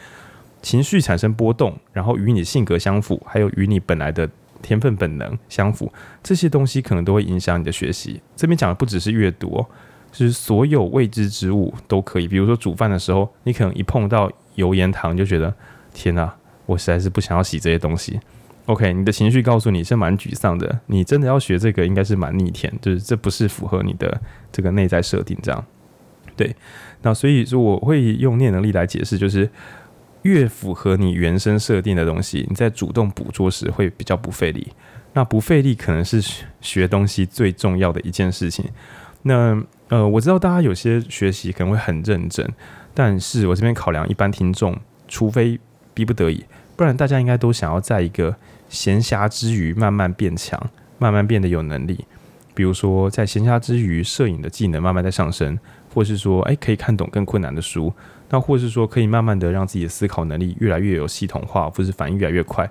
[0.62, 4.29] 情绪产生波动，然后与你性格相符，还有与你本来的
[4.62, 8.21] 天分本能相符，这些东西可能都会影响你的学习。
[8.36, 9.65] 这边讲的不只是阅读哦，
[10.12, 12.27] 就是所有未知之物都可以。
[12.27, 14.31] 比如说煮饭的时候，你可能一碰到。
[14.55, 15.53] 油盐糖就觉得
[15.93, 16.33] 天哪，
[16.65, 18.19] 我实在是不想要洗这些东西。
[18.65, 25.65] OK，你的情绪告诉你是蛮沮丧的，你真的要学这个应该是蛮逆天，就是这不是符合你的这个内在设定这样。
[26.35, 26.55] 对，
[27.01, 29.49] 那所以说我会用念能力来解释，就是
[30.21, 34.67] 越符合你原生设定的东西，你在主动捕捉时会比较不费力。
[35.11, 36.19] 那不费力可能是
[36.61, 38.65] 学东西最重要的一件事情。
[39.23, 39.61] 那
[39.93, 42.51] 呃，我知道大家有些学习可能会很认真，
[42.95, 44.75] 但是我这边考量一般听众，
[45.08, 45.60] 除非
[45.93, 46.43] 逼不得已，
[46.75, 48.36] 不然大家应该都想要在一个
[48.69, 50.60] 闲暇之余慢慢变强，
[50.97, 52.06] 慢慢变得有能力。
[52.56, 55.60] 比如说在闲暇之余，摄影的技能慢慢在上升，
[55.93, 57.93] 或是说，哎，可以看懂更困难的书，
[58.32, 62.67] 那或是说可以慢慢的让自己的思考能力越来越有系统化，或是反应越来越快。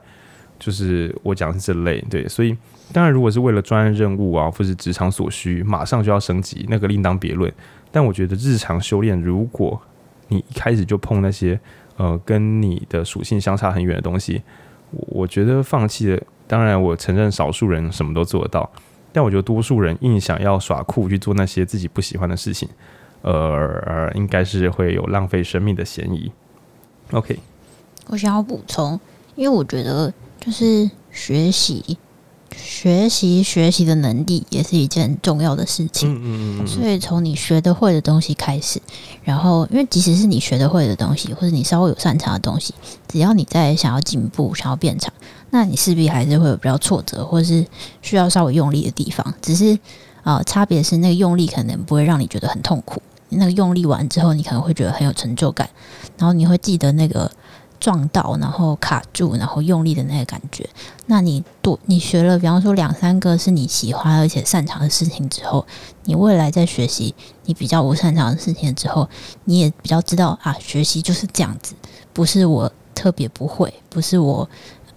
[0.62, 2.56] 就是我讲的是这类，对，所以
[2.92, 7.52] 当然，如果是为了专业任务啊，或是职场所需，马上就要升级，那个另当别论。
[7.90, 9.82] 但我觉得日常修炼，如果
[10.28, 11.58] 你一开始就碰那些
[11.96, 14.40] 呃跟你的属性相差很远的东西，
[14.92, 16.22] 我觉得放弃了。
[16.46, 18.70] 当然，我承认少数人什么都做得到，
[19.12, 22.68] 但我觉得多数人硬想要耍酷去做那些自己不喜欢的事情，
[23.22, 26.30] 呃，应该是会有浪费生命的嫌疑。
[27.10, 27.36] OK，
[28.06, 29.00] 我想要补充，
[29.34, 30.14] 因为我觉得。
[30.44, 31.96] 就是学习，
[32.56, 36.12] 学习，学习的能力也是一件很重要的事情。
[36.12, 36.66] 嗯嗯嗯。
[36.66, 38.82] 所以从你学得会的东西开始，
[39.22, 42.74] 然后因为即使是你学得会的东西，或者你稍微有擅长的东西，
[43.06, 45.12] 只要你在想要进步、想要变强，
[45.50, 47.64] 那你势必还是会有比较挫折，或者是
[48.00, 49.32] 需要稍微用力的地方。
[49.40, 49.74] 只是
[50.24, 55.70] 啊、呃，差别是那个用力可能不会让你觉得很痛苦，那个用力完之后，你可能会觉得很有成就感，
[56.18, 57.30] 然后你会记得那个。
[57.82, 60.64] 撞到，然后卡住，然后用力的那个感觉。
[61.06, 65.66] 那你多，你学了，比方说两三个是你喜欢而且擅长的事情之后，
[66.04, 67.12] 你未来在学习
[67.46, 69.08] 你比较不擅长的事情之后，
[69.46, 71.74] 你也比较知道啊，学习就是这样子，
[72.12, 74.48] 不是我特别不会，不是我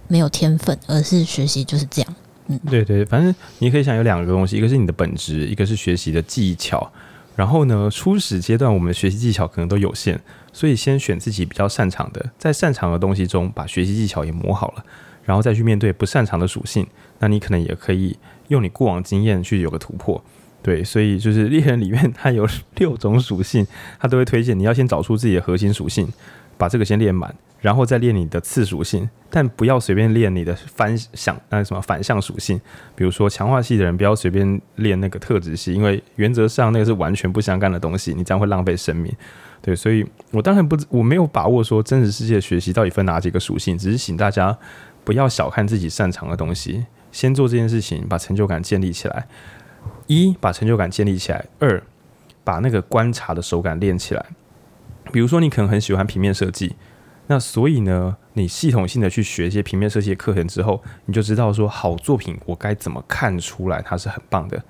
[0.06, 2.14] 没有天分，而是学习就是这样。
[2.46, 6.88] 嗯，对对，反正你可以想有两个东西，一个是你的本质，一个是学习的技巧。
[7.34, 10.18] 然后呢，初始阶段我们的学习技巧可能都有限，
[10.56, 14.84] 所以先选自己比较擅长的，在擅长的东西中把学习技巧也磨好了，
[15.22, 16.86] 然后再去面对不擅长的属性，
[17.18, 18.16] 那你可能也可以
[18.48, 20.24] 用你过往经验去有个突破。
[20.62, 23.66] 对， 所以就是猎人里面它有六种属性，
[24.00, 26.10] 它都会推荐你要先找出自己的核心属性，
[26.56, 27.34] 把这个先练满。
[27.60, 32.58] 然后再练你的次属性，但不要随便练你的反向那什么反向属性。
[32.94, 39.12] 比如说强化系的人不要随便练那个特质系，因为原则上那个是完全不相干的东西，你这样会浪费生命。
[39.66, 44.56] 对，所以我当然不，我没有把握说真实世界学习到底分哪几个属性，只是请大家
[45.02, 49.26] 不要小看自己擅长的东西，先做这件事情，把成就感建立起来。
[50.06, 51.82] 一，把成就感建立起来；二，
[52.44, 54.24] 把那个观察的手感练起来。
[55.10, 56.76] 比如说，你可能很喜欢平面设计。
[57.26, 64.62] 那所以呢，你系统性的去学一些平面设计的课程之后，你就知道说好作品我该怎么看出来它是很棒的。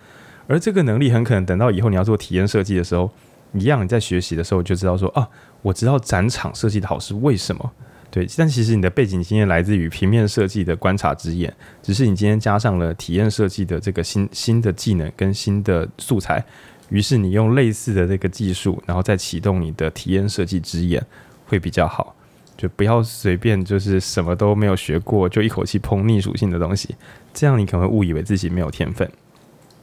[0.46, 3.10] 而这个能力很可能等到以后你要做体验设计的时候，
[3.52, 5.28] 一样你在学习的时候就知道说啊，
[5.62, 7.72] 我知道展场设计的好是为什么。
[8.10, 16.42] 对，但其实你的背景经验来自于平面设计的观察之眼，只是你今天加上了体验设计的这个新新的技能跟新的素材，
[16.88, 21.04] 于是你用类似的这个技术，然后再启动你的体验设计之眼
[21.46, 22.14] 会比较好。
[22.56, 26.94] 就不要随便就是什么都没有学过，就一口气碰逆属性的东西，
[27.34, 29.06] 这样你可能会误以为自己没有天分。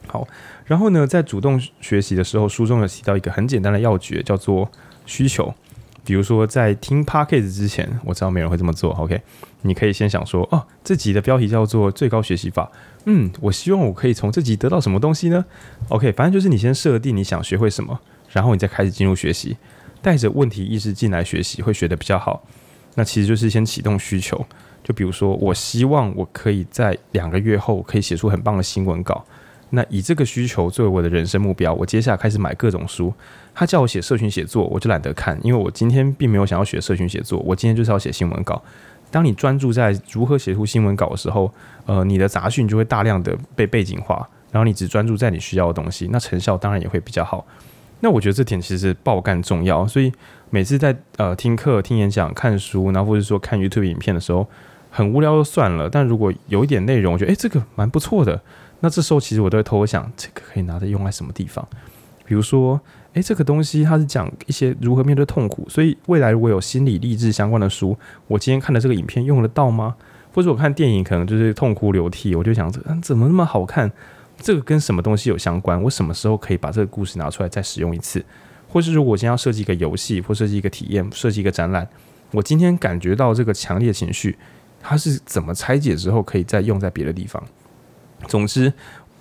[0.06, 0.26] 好，
[0.64, 4.70] 然后呢，在主动学习的时候，书中有提到一个很简单的要诀，叫做
[5.06, 5.52] 需求。
[6.06, 8.92] 比如说，在听 Podcast 之前，我知道没人会这么做。
[8.92, 9.18] OK，
[9.62, 12.70] 你可以先想说，哦，这集的标题叫做“最高学习法”。
[13.06, 15.42] 嗯，我希望我可以从这集得到什么东西呢
[15.88, 17.98] ？OK，反正就是你先设定你想学会什么，
[18.30, 19.56] 然后你再开始进入学习，
[20.02, 22.46] 带着问题意识进来学习，会学得比较好。
[22.96, 24.44] 那其实就是先启动需求，
[24.82, 29.24] 就比如说，我希望我可以在两个月后可以写出很棒的新闻稿。
[29.74, 33.12] 那以这个需求作为我的人生目标，我接下来开始买各种书。
[33.54, 38.62] 他叫我写社群写作，我就懒得看，因为我今天并没有想要学社群写作，我今天就是要写新闻稿。
[39.10, 41.52] 当你专注在如何写出新闻稿的时候，
[41.86, 47.46] 呃，你的杂讯就会大量的被背景化，然后你只专注在你需要的东西，那成效当然也会比较好。
[48.00, 50.12] 那我觉得这点其实爆干重要，所以
[50.50, 54.46] 每次在呃听课、听演讲、看书，然后或者说看 YouTube 影片的时候，
[54.90, 55.88] 很无聊就算了。
[55.88, 58.42] 但如果有一点内容，我觉得诶，这个蛮不错的，
[58.84, 61.66] 那这时候其实我都会偷想，这个可以拿着用在什么地方？
[62.26, 62.78] 比如说，
[63.14, 69.96] 诶，这个东西它是讲一些如何面对痛苦，所以未来如果有心理励志相关的书，我今天看的这个影片用得到吗？
[70.34, 73.90] 或者我看电影可能就是痛哭流涕，我就想着，嗯，怎么那么好看？
[74.36, 75.82] 这个跟什么东西有相关？
[75.82, 78.22] 我什么时候可以把这个故事拿出来再使用一次？
[78.68, 81.88] 或是如果我今天要设计一个游戏，或设计一个体验，设计一个展览，
[82.32, 84.36] 我今天感觉到这个强烈情绪，
[84.82, 87.42] 它是怎么拆解之后可以再用在别的地方？
[88.28, 88.72] 总之，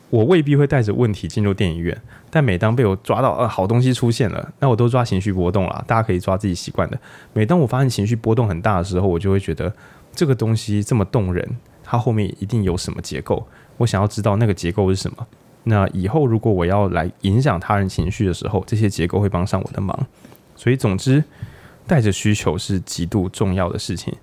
[0.10, 5.84] 我未必会带着问题进入电影院，但每当被我抓到，呃，好东西出现了，那我都抓情绪波动了。
[5.88, 7.00] 大家可以抓自己习惯的。
[7.34, 9.74] 每当我发现情绪波动很大的时候，我就会觉得
[10.14, 13.48] 这个东西这么动人，它后面一定有什么结构。
[13.78, 15.28] 我想要知道那个结构是什么，
[15.64, 20.08] 那以后如果我要来影响他人情绪的时候，这些结构会帮上我的忙。
[20.56, 21.24] 所以总之，
[21.88, 24.14] 带着需求是极度重要的事情。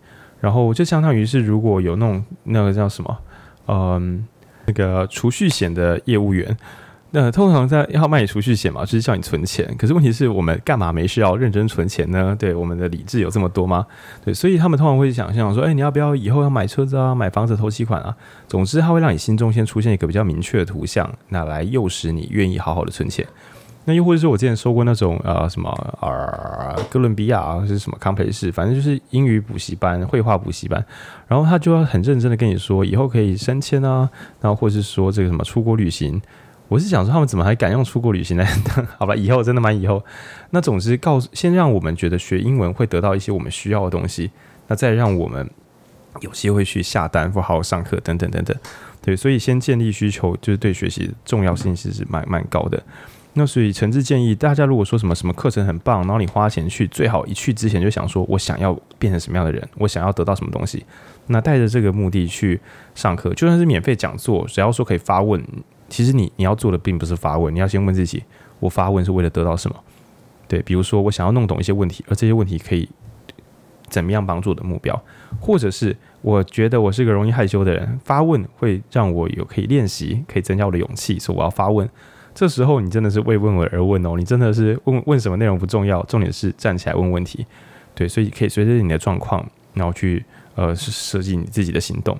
[0.40, 3.18] 然后就相当于是如果有那种那个叫什么，
[3.66, 4.26] 嗯，
[4.70, 6.56] 那个储蓄险的业务员。
[7.12, 9.68] 那通常在要卖你储蓄险嘛，就是叫你存钱。
[9.76, 12.36] 可是问题是我们干嘛没事要认真存钱呢？
[12.38, 13.84] 对，我们的理智有这么多吗？
[14.24, 18.16] 对，所以他们通常会想象说，哎，你要不要以后要买车子啊，买房子投期款啊？
[18.46, 23.26] 总之，他会让你心中先出现一个比较明确的图像，那来诱使你愿意好好的存钱。
[23.90, 25.68] 那又或者说我之前说过那种呃什么
[26.00, 30.84] 呃哥伦比亚啊，是什么康培士，反正就是英语补习班、绘画补习班，
[31.26, 34.08] 然后他就要很认真的跟你说，以后可以升迁啊，
[34.40, 36.22] 然后或者是说这个什么出国旅行。
[36.68, 38.46] 我是想说，他们怎么还敢用出国旅行来？
[38.96, 40.00] 好吧，以后真的蛮以后。
[40.50, 44.30] 那总之，告诉先让我们觉得学英文会得到一些我们需要的东西，
[44.68, 45.50] 那再让我们
[46.20, 48.56] 有机会去下单或好好上课等等等等。
[49.02, 52.80] 对，所以先建立需求，就是对学习重要性其实蛮蛮高的。
[53.34, 60.84] 那所以诚挚建议大家，如果说什么什么课程很棒，然后你花钱去，最好一去之前就想说，我想要变成什么样的人，我想要得到什么东西。
[61.28, 62.60] 那带着这个目的去
[62.94, 65.40] 上课，就算是免费讲座，只要说可以发问。
[65.88, 68.24] 其实你你要做的并不是发问，你要先问自己：
[68.58, 69.76] 我发问是为了得到什么？
[70.48, 72.88] 对，比如说我想要弄懂一些问题，而这些问题可以
[73.88, 75.00] 怎么样帮助我的目标？
[75.40, 81.88] 或者是我觉得我是个容易害羞的人，发问会让我有可以练习，可以增加我的勇气，所以我要发问。
[82.34, 87.46] 这时候你真的是为问而问哦，你真的是问问什么内容不重要，重点是站起来问问题。
[87.94, 92.16] 对，所以可以随着你的状况，然后去呃设计你自己的行动。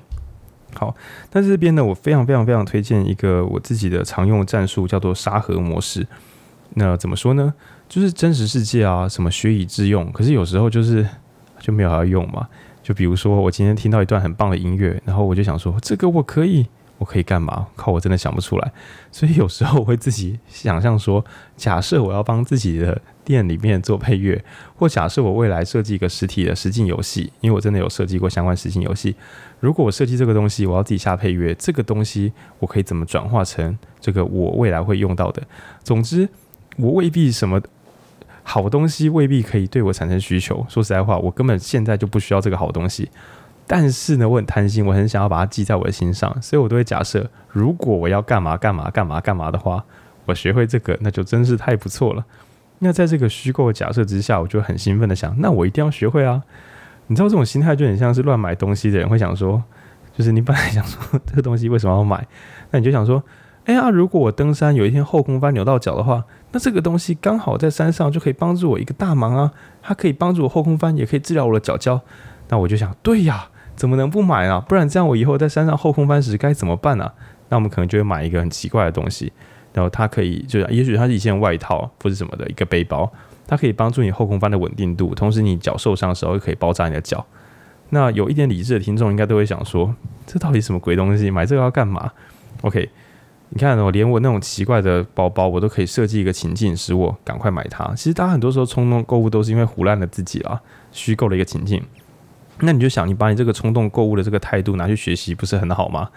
[0.75, 0.94] 好，
[1.33, 6.07] 那这边呢，我非常非常非常推荐一个我自己的常用战术，叫做沙盒模式。
[6.75, 7.55] 那怎么说呢？
[7.88, 11.07] 就是真实世界啊，什么学以致用，可是有时候就是
[11.59, 12.46] 就没有要用嘛。
[12.83, 16.66] 就比如说，我今天听到一段很棒的音乐，然后我就想说，这个我可以。
[17.00, 17.66] 我可以干嘛？
[17.76, 18.72] 靠，我真的想不出来。
[19.10, 21.24] 所以有时候我会自己想象说，
[21.56, 24.44] 假设我要帮自己的店里面做配乐，
[24.76, 29.16] 或假设我未来设计一个实体的实境游戏，因为我真的有设计过相关实境游戏。
[29.60, 35.42] 如果我设计这个东西，我要自己下配乐，这个东西我可以怎么转化成这个我未来会用到的？
[35.82, 36.28] 总之，
[36.76, 37.62] 我未必什么
[38.42, 40.66] 好东西未必可以对我产生需求。
[40.68, 43.08] 说实在话，我根本现在就不需要这个好东西。
[43.72, 49.85] 但是呢，我很贪心，我很想要把它记在我的心上，所以我都会假设，如果我要干嘛干嘛干嘛干嘛的话，
[50.24, 52.24] 我学会这个，那就真是太不错了。
[52.80, 56.42] 那在这个虚构的假设之下，我就很兴奋的想，那我一定要学会啊！
[57.06, 59.62] 你知道这种心态就很像是乱买东西的人会想说，
[60.16, 62.26] 就是你本来想说这个东西为什么要买，
[62.72, 63.22] 那你就想说，
[63.66, 69.52] 哎呀，如果我登山有一天后空翻扭到脚的话，那这个东西刚好在山上就可以帮助我一个大忙啊！
[69.80, 72.00] 它可以帮助我后空翻，也可以治疗我的脚脚。
[72.48, 73.48] 那我就想，对呀。
[73.81, 74.61] 怎么能不买啊？
[74.69, 77.11] 不然这样我以后在山上后空翻时该怎么办呢、
[77.49, 79.33] 那我们可能就会买一个很奇怪的东西，
[79.73, 83.11] 然后它可以就是，也许它是一件外套或者什么的一个背包，
[83.47, 87.25] 它可以帮助你后空翻的稳定度，同时你脚受伤的时候又可以包扎你的脚。
[87.88, 89.95] 那有一点理智的听众应该都会想说，
[90.27, 91.31] 这到底什么鬼东西？
[91.31, 92.12] 买这个要干嘛
[92.61, 92.87] ？OK，
[93.49, 97.95] 你看我连我那种奇怪的包包，我都可以设计一个情境，使我赶快买它。
[97.95, 100.61] 其实大家很多时候冲动购物都是因为胡乱了自己啊，
[100.93, 101.83] 虚构了一个情境。
[102.62, 106.11] 那你就想，你把你这个冲动购物的这个态度拿去学习，不是很好吗？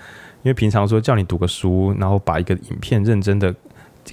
[0.43, 3.53] 因为平常说叫你读个书，然后把一个影片认真的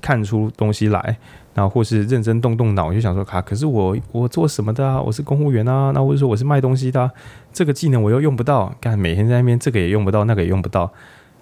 [0.01, 1.17] 看出东西来，
[1.55, 5.01] 然后或是认真动动脑，就想说卡，可是我我做什么的啊？
[5.01, 7.11] 我是公务员啊，那或者说我是卖东西的，
[7.53, 10.93] 这个技能我又用不到，干每天在那边这个也用不到，那个也用不到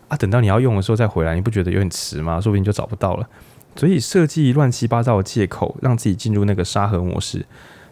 [0.09, 2.41] 啊，等到你要用的时候再回来，你不觉得有点迟吗？
[2.41, 3.29] 说不定就找不到了。
[3.77, 7.45] 所以设计乱七八糟的借口，让自己进入那个沙盒模式，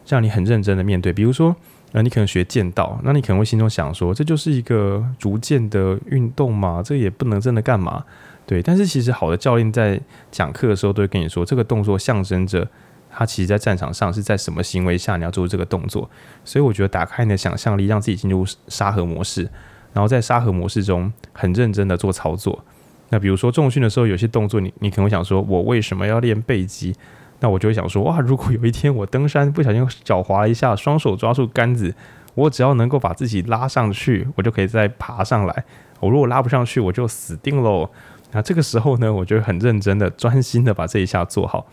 [0.09, 1.55] 让你很认真的面对，比如说。
[1.97, 8.05] 那你可能学剑道，那你可能会心中想说，这就是一个逐渐的运动嘛，这也不能真的干嘛，
[8.45, 8.63] 对。
[8.63, 9.99] 但是其实好的教练在
[10.31, 12.69] 讲课的时候都会跟你说，这个动作象征着
[13.09, 16.11] 他其实在战场上是在什么行为下你要做这个动作。
[16.45, 19.49] 所以我觉得打开你的想象力，让自己进入沙盒模式，
[19.95, 22.63] 然后在沙盒模式中很认真的做操作。
[23.09, 26.95] 那比如说重训的时候，有些动作你你可能会想说，我为什么要练背肌？
[27.41, 31.95] 那我就会想说，哇，如果有一天我登山不小心脚滑了一下，双手抓住杆子，
[32.34, 35.64] 我只要能够把自己拉上去，我就可以再爬上来。
[36.01, 37.89] 我如果拉不上去，我就死定喽。
[38.32, 41.66] 那这个时候呢，我就很认真的、专心的把这一下做好。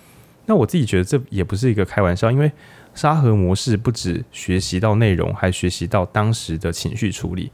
[0.46, 2.52] 那我自己觉得这也不是一个开玩笑，因为
[2.94, 7.50] 沙盒模式不止学习到内容，还学习到当时的情绪处理。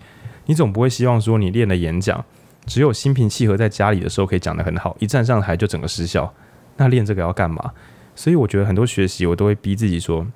[0.46, 2.24] 你总不会希望说你练了演讲，
[2.66, 6.34] 只有心平气和在家里的时候可以讲得很好，一站上台就整个失效。
[6.78, 7.72] 那练这个要干嘛？
[8.20, 10.28] 所以我觉得很多学习我都会逼自己说，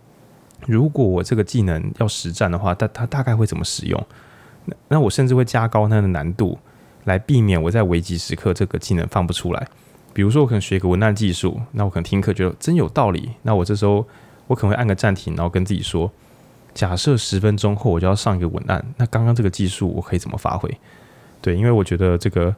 [0.65, 4.07] 如果我这个技能要实战的话，它它大概会怎么使用？
[4.87, 6.57] 那我甚至会加高它的难度，
[7.03, 9.67] 来避免我在危急时刻这个技能放不出来。
[10.13, 14.07] 比如说我可能学一个文案技术，那我可能听课觉得真有道理，那我这时候
[14.47, 16.09] 我可能会按个暂停，然后跟自己说，
[16.73, 20.73] 假设十分钟后我就要上一个文案，那刚刚这个技术我可以怎么发挥？
[21.41, 22.55] 对，因为我觉得这个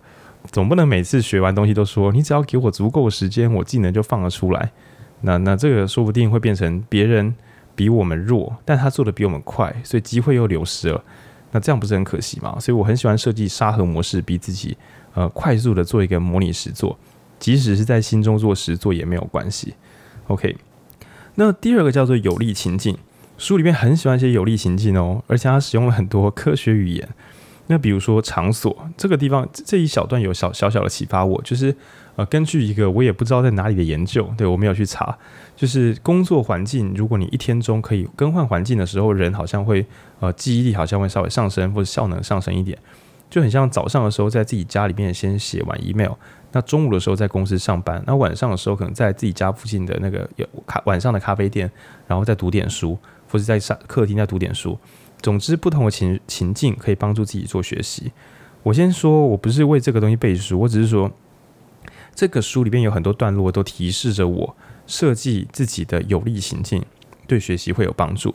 [0.51, 4.71] 总不能每次学完东西都说，你只要给我足够时间，我技能就放得出来。
[5.26, 7.34] 那那这个说不定会变成别人
[7.73, 11.03] 比我们弱，但他做的比我们快，所以机会又流失了。
[11.51, 12.55] 那这样不是很可惜吗？
[12.59, 14.78] 所以我很喜欢设计沙盒模式，逼自己
[15.15, 16.95] 呃快速的做一个模拟实作，
[17.39, 19.73] 即使是在心中做实作也没有关系。
[20.28, 20.55] OK，
[21.34, 22.95] 那第二个叫做有利情境，
[23.39, 27.09] 书里面很喜欢写有利情境哦，而且它使用了很多科学语言。
[27.65, 31.76] 那比如说场所这个地方这一小段有小小小的启发我，就是。
[32.18, 35.18] 呃，根据一个我也不知道在哪里的研究，对，我没有去查，
[35.53, 39.86] 就是工作环境，如果你一天中可以更换环境的时候，人好像会
[40.22, 42.78] 呃记忆力好像会稍微上升，或者效能上升一点，
[43.30, 46.13] 就很像早上的时候在自己家里面先写完 email，
[46.53, 51.70] 那中午的时候在公司上班，那晚上的时候可能在自己家附近的那个有咖晚上的咖啡店，
[52.07, 52.97] 然后再读点书，
[53.30, 54.80] 或者在上客厅再读点书，
[55.22, 58.13] 总之不同的情情境可以帮助自己做学习。
[58.63, 61.11] 我先说，我不是为这个东西背书，我只是说。
[62.16, 64.55] 这个书里边有很多段落都提示着我
[64.88, 66.82] 设计自己的有利情境，
[67.28, 68.34] 对学习会有帮助。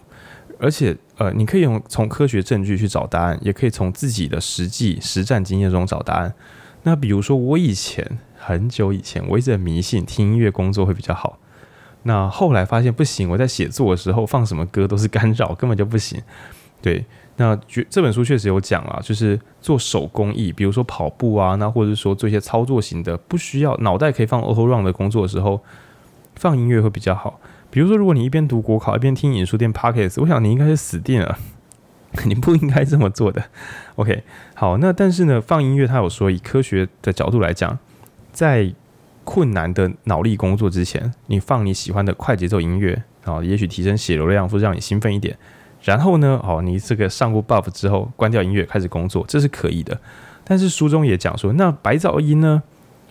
[0.59, 6.35] 而且，呃，你可以用从科学证据去找答案，也可以从自己的实际实战经验中找答案。
[6.83, 11.39] 那比如说，我以前很久以前，我一直迷信听音乐工作会比较好。
[12.03, 16.23] 那后来发现不行，我在写作的时候放什么歌都是干扰，根本就不行。
[16.83, 17.07] 对。
[17.41, 25.63] 那这本书确实有讲啊，就是做手工艺，比如说跑步啊，那或者是说做一些操作型的，不需要脑袋可以放 auto run 的工作的时候，
[26.37, 27.41] 放音乐会比较好。
[27.71, 31.39] 比如说，如果你一边读国考一边听影书店 pockets，我想你应该是死定了，
[32.27, 33.43] 你不应该这么做的。
[33.95, 34.23] OK，
[34.53, 37.79] 好，那但是呢，放音乐，他有说以科学的角度来讲，
[38.33, 38.71] 在
[39.25, 45.39] 困难的脑力工作之前，你放你喜欢的快节奏音乐啊，也许提升血流量或者让你兴奋一点。
[45.83, 49.99] 然后呢，哦，你这个上过 buff 之后，关掉音乐开始工作，这是可以的。
[50.45, 52.63] 但是书中也讲说，那白噪音呢？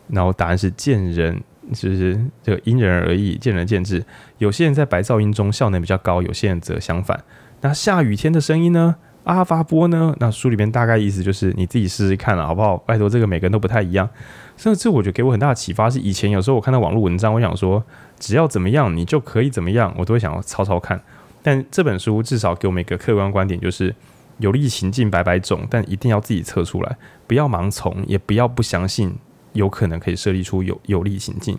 [0.08, 1.42] 然后答案是见人，
[1.74, 4.04] 就是这个因人而异，见仁见智。
[4.40, 7.24] 有些人在白噪音中效能比较高，有些人则相反。
[7.62, 8.96] 那下雨天的声音呢？
[9.26, 10.16] 阿法波呢？
[10.20, 12.78] 那书里面大概意思就是你自己试试看了，好不好？
[12.78, 14.10] 拜托，这个每个人都不太一样。
[14.58, 17.84] 所以这我觉得给我很大的启发是，以前有时候我看到网络文章，我想说
[18.18, 21.00] 只要怎么样，你就可以怎么样，我都会想要抄抄看。
[21.42, 23.96] 但这本书至少给我们一个客观观点，就是
[24.40, 29.16] 有利情境百百种，但一定要自己测出来，不要盲从，也不要不相信
[29.54, 31.58] 有可能可以设立出有有利情境。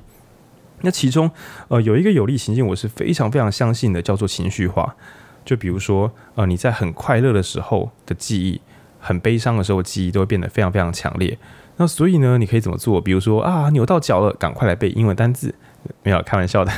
[0.82, 1.30] 那其中，
[1.68, 4.96] 呃，有一个有利情境，我是非常非常相信的，叫做情绪化。
[5.44, 8.60] 就比如说，呃，你在很快乐的时候的记忆，
[8.98, 11.36] 很悲伤的时候记忆都会变得非常非常强烈。
[11.76, 13.00] 那所以呢，你可以怎么做？
[13.00, 15.54] 比如说啊，扭到脚了，赶快来背英文单字。
[16.02, 16.72] 没有开玩笑的，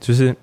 [0.00, 0.36] 就是。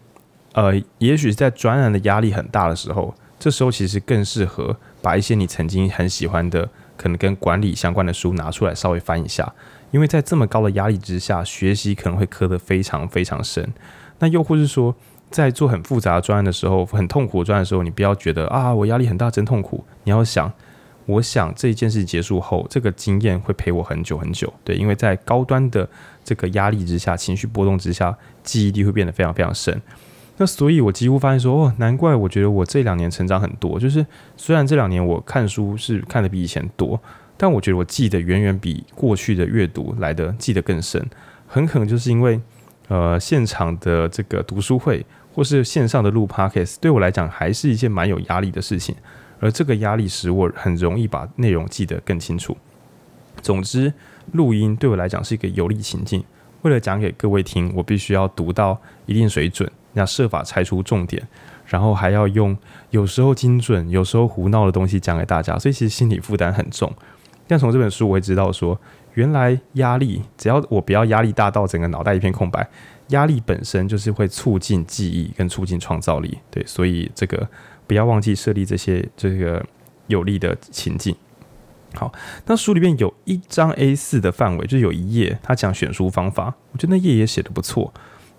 [0.54, 9.54] 呃，也许在专栏的压力很大的时候，这时候其实更适合把一些你曾经很喜欢的，可能跟管理相关的书拿出来稍微翻一下，
[9.92, 13.72] 因为在这么高的压力之下，学习可能会磕得非常非常深。
[14.18, 14.94] 那又或是说，
[15.30, 19.86] 在做很复杂的专案的时候，很痛苦的专案的时候，你不要觉得啊，我压力很大，真痛苦。
[20.04, 20.52] 你要想，
[21.06, 24.52] 我想这一件事结束后，这个经验会陪我很久很久。
[24.66, 25.88] 对，因为在高端的
[26.26, 29.82] 这个压力之下，情绪波动之下，记忆力会变得非常非常深。
[30.42, 33.78] 那所以，我几乎发现说，哦，难怪我觉得我这两年成长很多。
[33.78, 34.06] 就是
[34.38, 36.98] 虽然这两年我看书是看得比以前多，
[37.36, 41.06] 但我觉得我记得远远比过去的阅读来得记得更深。
[41.46, 42.40] 很可能就是因为，
[42.88, 48.96] 呃，现场的这个读书会或是线上的录 Podcast，对我来讲还是一件蛮有压力的事情。
[49.42, 52.56] 而这个压力使我很容易把内容记得更清楚。
[53.42, 53.94] 总之，
[54.32, 56.24] 录音对我来讲是一个有利情境。
[56.62, 59.70] 为了讲给各位听，我必须要读到一定水准。
[59.94, 61.28] 要设法拆出重点，
[61.66, 62.56] 然后还要用
[62.92, 66.92] 有时候精准、有时候胡闹的东西讲给大家，所以其实心理负担很重。
[67.48, 68.80] 但从这本书我会知道说，
[69.16, 72.70] 原来压力只要我不要压力大到整个脑袋一片空白，
[73.08, 76.38] 压力本身就是会促进记忆跟促进创造力。
[76.52, 77.50] 对，所以这个
[77.88, 79.66] 不要忘记设立这些这个
[80.06, 81.16] 有利的情境。
[81.96, 82.14] 好，
[82.46, 87.92] 那书里面有一张 A4 的范围，就有一页，他讲选书方法，我觉得那页也写得不错。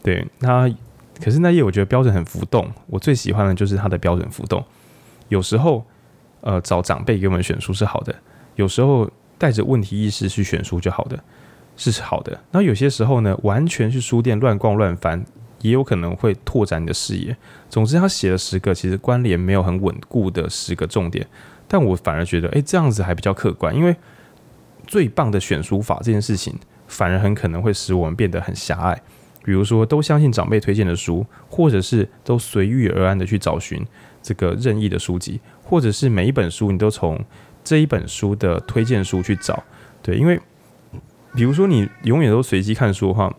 [0.05, 0.71] 对，他。
[1.23, 4.65] 可是那页我觉得标准很浮动，我最喜欢的就是它的标准浮动。
[5.29, 5.85] 有时候，
[6.41, 8.13] 呃，找长辈给我们选书是好的；
[8.57, 9.09] 有时候
[9.39, 11.19] 带着问题意识去选书就好的，
[11.77, 12.41] 是好的。
[12.51, 15.25] 那有些时候呢，完全去书店乱逛乱翻，
[15.61, 17.37] 也有可能会拓展你的视野。
[17.69, 21.27] 总之，他写了十个其实关联没有很稳固的十个重点，
[21.69, 23.95] 但我反而觉得，诶，这样子还比较客观，因为
[24.87, 26.59] 最棒的选书法这件事情
[26.89, 29.01] 反而很可能会使我们变得很狭隘。
[29.51, 33.85] 比如说，都相信长辈推荐的书，或者是都随遇而安的去找寻
[34.23, 37.19] 这个任意的书籍，或者是每一本书你都从
[37.65, 39.61] 这一本书的推荐书去找。
[40.03, 40.39] 对，因为
[41.35, 43.35] 比如说你永远都随机看书的话，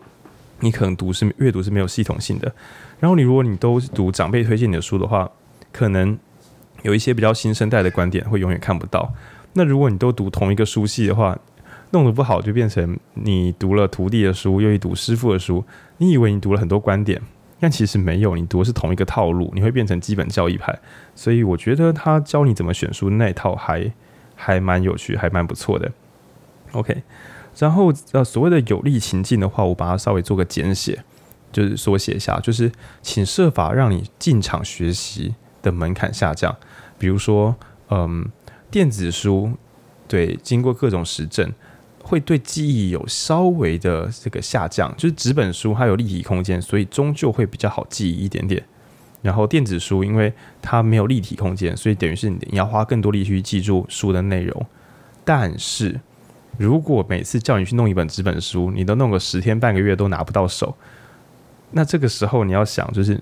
[0.60, 2.52] 你可能读是阅读是没有系统性的。
[3.00, 5.30] 然后你如果你都读长辈推荐你的书的话，
[5.72, 6.18] 可能
[6.82, 9.14] 有一些比较新生代的观点会永远看不到。
[9.54, 11.38] 那如果你都读同一个书系的话，
[11.92, 15.64] 弄得不好，就变成你读了徒弟的书，又去读师傅的书。
[16.02, 17.22] 你以为你读了很多观点，
[17.60, 20.76] 但其实没有，你读的是同一个套路，你会变成基本教义派。
[21.14, 23.92] 所以我觉得他教你怎么选书那一套还
[24.34, 25.92] 还蛮有趣，还蛮不错的。
[26.72, 27.04] OK，
[27.56, 31.04] 然后呃，所谓的有利情境的话，我把它稍微做个简写，
[31.52, 36.56] 就是缩写一下，就是请设法让你进场学习的门槛下降。
[36.98, 37.54] 比如说，
[37.90, 38.28] 嗯，
[38.72, 39.52] 电子书，
[40.08, 41.52] 对，经过各种实证。
[42.02, 48.62] 会对记忆有稍微的这个下降，就是纸本书它有立体空间，所以终究会比较好记忆一点点。
[49.22, 54.66] 然后电子书因为它没有立体空间，所以等于是你要花更多力气去记住书的内容。
[55.24, 56.00] 但是
[56.58, 60.76] 如果每次叫你去弄一本纸本书，你都弄个十天半个月都拿不到手，
[61.70, 63.20] 那这个时候你要想，就是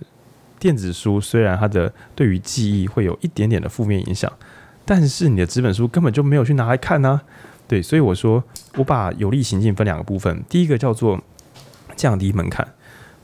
[0.59, 4.33] 电子书虽然它的对于记忆会有一点点的负面影响，
[4.87, 7.20] 但是你的纸本书根本就没有去拿来看呢、
[7.68, 8.43] 对，所以我说，
[8.77, 11.21] 我把有利情境分两个部分，第一个叫做
[11.97, 12.66] 降低门槛，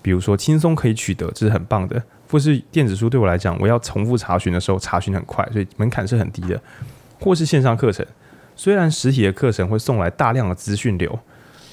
[0.02, 2.02] 比如说轻松可以取得，这是很棒的。
[2.28, 6.60] 或是电子书对我来讲，我要重复查询的时候，查询很快，所以门槛是很低的。
[7.20, 8.04] 或是线上课程，
[8.56, 11.16] 虽然实体的课程会送来大量的资讯流，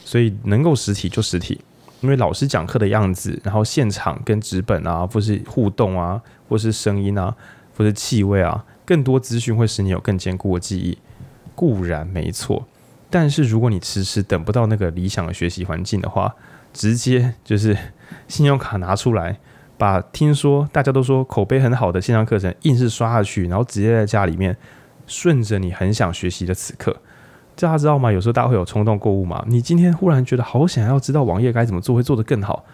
[0.06, 1.60] 所以能够实体就实体，
[2.02, 7.36] 因为老师讲课的样子，然后现场跟纸本啊，或是互动啊，或是声音啊，
[7.76, 10.98] 或是气味啊，更多资讯会使你有更坚固的记忆。
[11.56, 12.66] 固然没错，
[13.14, 16.34] 但是如果你迟迟等不到那个理想的学习环境的话，
[16.74, 17.78] 直接就是
[18.28, 19.38] 信用卡拿出来，
[19.78, 24.58] 把听说大家都说口碑很好的线上课程硬是刷下去，然后直接在家里面
[25.06, 26.92] 顺着你很想学习的此刻，
[27.56, 28.12] 大家知道吗？
[28.12, 32.66] 有时候大家会有冲动购物嘛，你今天忽然觉得好想要知道网页该怎么做会做得更好，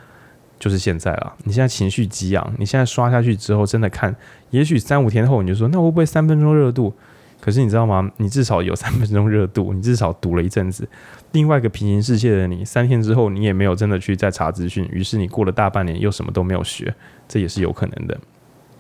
[0.58, 1.34] 就是现在了。
[1.44, 4.16] 你现在情绪激昂，你现在刷下去之后真的看，
[4.52, 6.94] 也许三五天后你就说，那会不会三分钟热度？
[7.42, 8.12] 可是你知道吗？
[8.18, 10.88] 你至少有三分钟热度，你至少读了一阵子。
[11.32, 16.94] 另外一个平行世界的你，三天之后你也没有真的去再查资讯，于是你过了大半年又什么都没有学，
[17.30, 18.20] 这也是有可能的。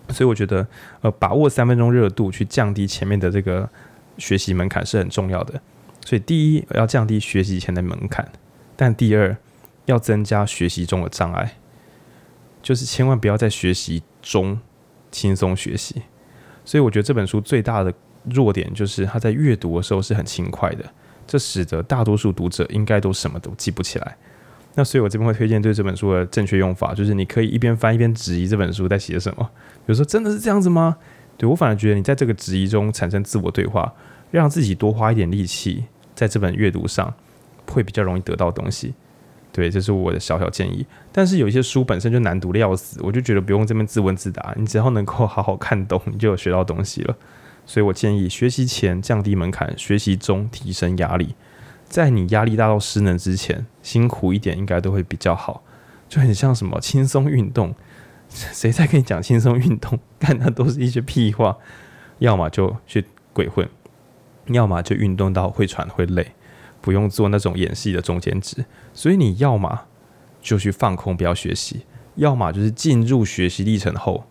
[0.09, 0.67] 所以我觉得，
[1.01, 3.69] 呃，把握三分钟热度去降低前面的这个
[4.17, 5.61] 学习门槛是很重要的。
[6.03, 8.29] 所以第一要降低学习前的门槛，
[8.75, 9.37] 但第二
[9.85, 11.53] 要增加学习中的障碍，
[12.61, 14.59] 就是千万不要在学习中
[15.11, 16.01] 轻松学习。
[16.65, 17.93] 所以我觉得这本书最大的。
[18.29, 20.85] 弱点就是他在阅读的时候是很轻快的，
[21.27, 24.17] 这使得大多数读者应该都什么都记不起来。
[24.75, 29.49] 那所以我这边会推荐对这本书的正确用法，就是你可以一边翻一边质疑这本书在写什么。
[29.85, 30.97] 比如说真的是这样子吗？
[31.37, 33.93] 对，我反而觉得你在这个质疑中产生自我对话，
[34.31, 37.13] 让自己多花一点力气在这本阅读上，
[37.67, 38.93] 会比较容易得到东西。
[39.51, 40.85] 对，这是我的小小建议。
[41.11, 47.17] 但是有一些书本身就难读的要死，我就觉得不用这边自问自答，你只要能够好好看懂，你就有学到东西了。
[47.69, 51.35] 所以我建议学习前降低门槛，学习中提升压力。
[51.87, 55.61] 在你压力大到失能之前，辛苦一点应该都会比较好。
[56.07, 57.75] 就很像什么轻松运动，
[58.27, 59.99] 谁在跟你讲轻松运动？
[60.17, 61.55] 干的都是一些屁话。
[62.17, 63.69] 要么就去鬼混，
[64.47, 66.31] 要么就运动到会喘会累，
[66.81, 68.65] 不用做那种演戏的中间值。
[68.95, 69.81] 所以你要么
[70.41, 71.81] 就去放空，不要学习；
[72.15, 74.23] 要么就是进入学习历程后，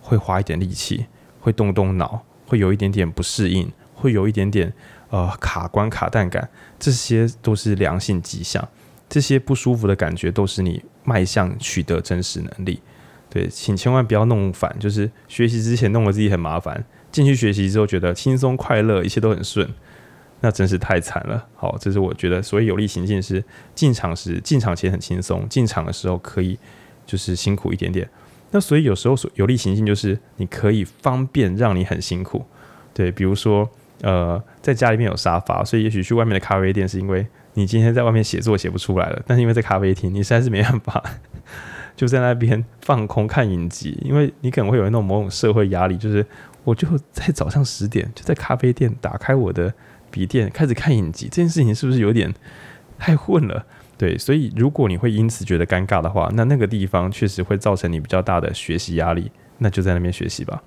[0.00, 1.06] 会花一点力气，
[1.40, 2.22] 会动动脑。
[2.46, 4.72] 会有一点点不适应，会有一点点
[5.10, 8.68] 呃卡关卡弹感，这些都是良性迹象。
[9.08, 12.80] 这些不舒服的感觉都是你迈向取得真实能力。
[13.30, 19.68] 对，请千万不要弄反，就是学习之前弄得自己很麻烦，进去学习之后觉得轻松快乐，一切都很顺，
[20.40, 21.46] 那真是太惨了。
[21.54, 26.58] 好，这是我觉得所谓有利行径是进场时进场前很轻松，进场的时候可以
[27.06, 28.08] 就是辛苦一点点。
[28.54, 32.44] 那所以有时候所有利情境就是你可以方便让你很辛苦，
[32.94, 33.68] 对，比如说
[34.00, 41.02] 呃在家里面有沙发，所以也许去外面的咖啡店是因为你今天在外面写作写不出来了，但是因为在咖啡厅你实在是没办法，
[41.96, 46.24] 就在那边放空看影集，因为你可能会有那种某种社会压力，就是
[46.62, 49.74] 我就在早上十点就在咖啡店打开我的
[50.12, 52.32] 笔电开始看影集，这件事情是不是有点
[53.00, 53.66] 太混了？
[54.04, 60.62] 对，所以如果你会因此觉得尴尬的话，那那个地方确实会造成你比较大的学习压力，那就在那边学习吧。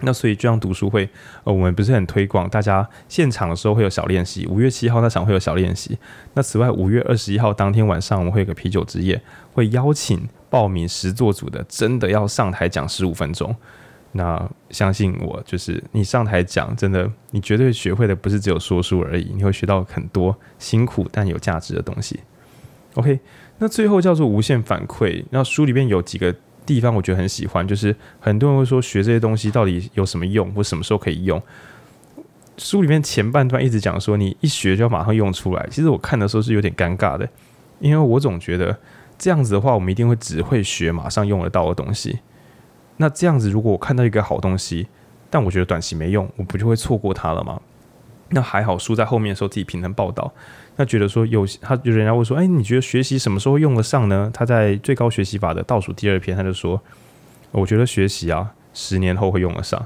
[0.00, 1.08] 那所以就像读书会，
[1.44, 5.96] 呃，我们不是很推广，大家现场的时候会有小练习，五月七号那场会有小练习。
[6.34, 13.54] 那此外，五月二十一号当天晚上，我们会有个啤酒之夜，会邀请报名十座组的，真的要上台讲十五分钟。
[14.10, 22.18] 那相信我，就是你上台讲，真的，你绝对学会的不是只有说书而已，你会学到很多辛苦但有价值的东西。
[22.96, 23.20] OK，
[23.58, 25.24] 那最后叫做无限反馈。
[25.30, 26.34] 那书里面有几个。
[26.66, 31.40] 地方我觉得很喜欢，就是很多人会说学这些东西到底有什么用，或什么时候可以用。
[32.58, 37.28] 书里面前半段一直讲说你一学就要马上用出来，其实我看的时候是有点尴尬的，
[37.78, 38.76] 因为我总觉得
[39.16, 42.18] 这样子的话，我们一定会只会学马上用得到的东西。
[42.96, 44.88] 那这样子，如果我看到一个好东西，
[45.30, 47.60] 但我觉得短期没用，我不就会错过它了吗？
[48.30, 50.34] 那还好，书在后面的时候自己平衡报道。
[50.78, 54.30] 那觉得说有他，就人家会说，哎，你觉得学习什么时候用得上呢？
[54.34, 56.78] 他在最高学习法的倒数第二篇，他就说，
[57.50, 59.80] 我觉得学习啊，十年后会用得上。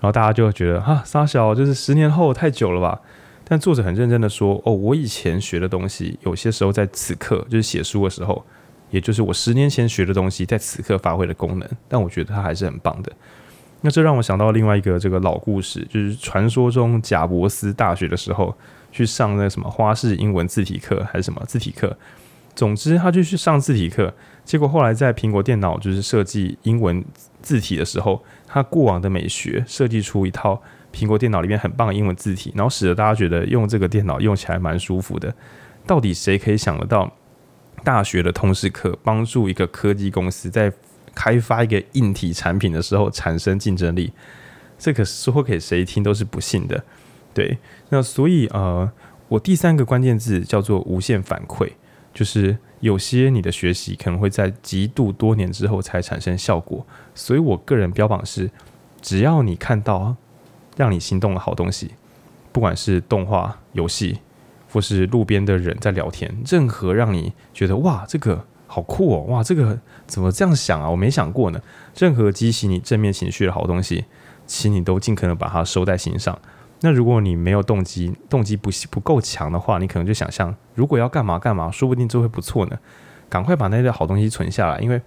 [0.00, 3.00] 然后大家就会觉得，哈，三小就是十年后太久了吧？
[3.44, 8.44] 但作者很认真的说，哦，我以前学的东西，有些时候在此刻，就是写书的时候，
[8.90, 11.68] 也就是我十年前学的东西，在此刻发挥的功能。
[11.86, 13.12] 但我觉得它还是很棒的。
[13.82, 18.52] 那这让我想到另外一个这个老故事，就是传说中贾伯斯大学的时候。
[18.92, 21.96] 去上那什么花式英文字体课还是什么字体课，
[22.54, 24.14] 总之他就去上字体课，
[24.44, 27.04] 结果后来在苹果电脑就是设计英文
[27.40, 30.62] 字体的时候，他过往的美学设计出一套
[30.92, 35.34] 苹果电脑里面很棒的英文字体，然后使得大家觉得用这个电脑用起来蛮舒服的。
[35.86, 37.10] 到底谁可以想得到
[37.82, 40.70] 大学的通识课帮助一个科技公司在
[41.14, 44.12] 开发一个硬体产品的时候产生竞争力？
[44.78, 46.84] 这个说给谁听都是不信的。
[47.34, 47.58] 对，
[47.88, 48.90] 那所以呃，
[49.28, 51.70] 我第三个关键字叫做无限反馈，
[52.12, 58.50] 就是有些你的学习可能会在极度多年之后才产生效果，所以我个人标榜是，
[59.00, 60.14] 只要你看到
[60.76, 61.92] 让你心动的好东西，
[62.52, 64.18] 不管是动画、游戏，
[64.70, 70.90] 或是路边的人在聊天，任何让你觉得哇，这个好酷哦，哇，这个怎么这样想啊？
[70.90, 71.60] 我没想过呢。
[71.96, 74.06] 任何激起你正面情绪的好东西，
[74.46, 76.38] 请你都尽可能把它收在心上。
[76.82, 82.78] 那如果你没有动机，动机不不够强的话，你可能就想象，如果要干嘛干嘛，说不定就会不错呢。
[83.28, 85.00] 赶快把那些好东西存下来，因为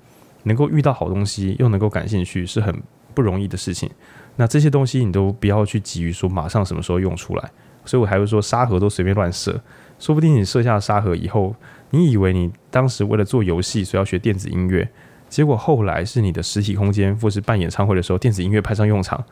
[0.43, 2.82] 能够遇到好东西又能够感兴趣是很
[3.13, 3.89] 不容易的事情。
[4.38, 7.51] 那这些东西你都不要去急于说马上什么时候用出来。
[7.88, 9.61] 所以我还会说沙盒都随便乱设，
[9.99, 11.55] 说不定你设下沙盒以后，
[11.91, 14.89] 你以为你当时为了做游戏所以要学电子音乐，
[15.30, 19.23] 结果后来是你的实体空间或是办演唱会的时候，电子音乐派上用场。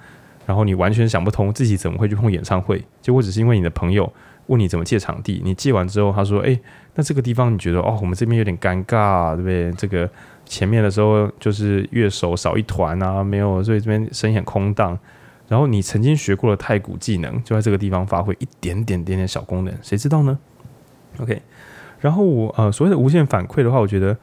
[0.46, 4.12] 然后你完全想不通自己怎么会去碰演唱会，结果只是因为你的朋友
[4.48, 6.60] 问你怎么借场地，你借完之后他说：“哎，
[6.96, 9.72] 那这个地方你觉得哦，我们这边有点尴尬，对不对？
[9.74, 10.10] 这个
[10.46, 14.98] 前面的时候就是乐手少一团啊，没有，所以这边声音很空荡。
[15.48, 20.38] 然后你曾经学过的太古技能就在这个地方发挥一点点点点小功能，谁知道呢
[21.20, 21.42] ？OK，
[22.00, 24.18] 然后我呃所谓的无限反馈的话，我觉得。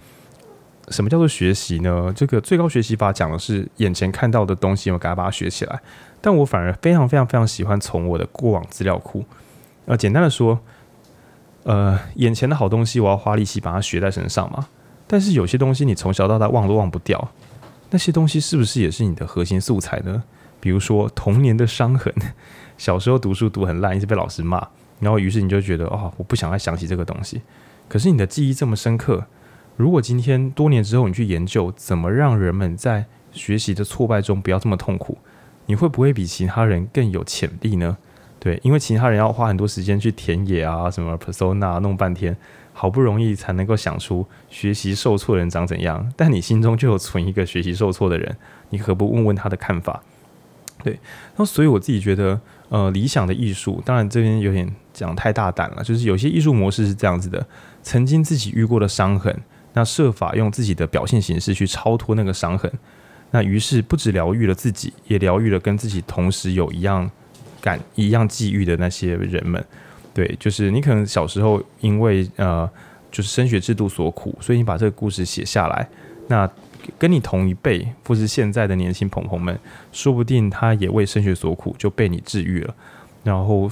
[0.89, 2.13] 什么叫做学习呢？
[2.17, 5.81] 这个最高学习法讲的是眼前看到的东西，我给它把它学起来。
[6.21, 9.25] 但我反而非常非常非常喜欢从我的过往资料库。
[9.87, 10.61] 呃，简单的说，
[11.65, 14.69] 呃，眼前的好东西，我要花力气把它学在身上嘛。
[15.07, 17.31] 但是有些东西你从小到大忘都忘不掉，
[17.91, 20.23] 那些东西是不是也是你的核心素材呢？
[20.61, 22.15] 比如说童年的伤痕，
[22.79, 24.69] 小时候读书读很烂，一直被老师骂，
[25.01, 27.41] 然后于是你就觉得哦，我不想再想起这个东西。
[27.89, 29.25] 可是你的记忆这么深刻。
[29.77, 35.17] 如果今天多年之后你去研究怎么让人们在学习的挫败中不要这么痛苦，
[35.71, 37.97] 你会不会比其他人更有潜力呢？
[38.41, 42.37] 对，因为其他人要花很多时间去田野啊，什么 persona 弄半天，
[42.73, 48.37] 好不容易才能够想出学习受挫人长怎样，但你心中就有存一个学习受挫的人，
[48.71, 50.03] 你何不问问他的看法？
[50.83, 50.99] 对，
[51.37, 57.47] 那所以我自己觉得，呃，理想的艺术，当然这边有点讲太大胆了，就是有些艺术模式是这样子的，
[57.85, 59.41] 曾经自己遇过的伤痕。
[59.73, 62.69] 那设法用自己的表现形式去超脱那个伤痕，
[63.31, 67.11] 那于是不止疗愈了自己，也疗愈了跟自己同时有一样
[67.61, 69.65] 感、一样际遇的那些人们。
[70.13, 72.69] 对，就是你可能小时候因为呃，
[73.11, 75.89] 就是升学制度所苦，所以你把这个故事写下来。
[76.27, 76.49] 那
[76.99, 79.59] 跟你同一辈或是现在的年轻朋友们，
[79.93, 82.75] 说不定他也为升学所苦，就被你治愈了。
[83.23, 83.69] 然后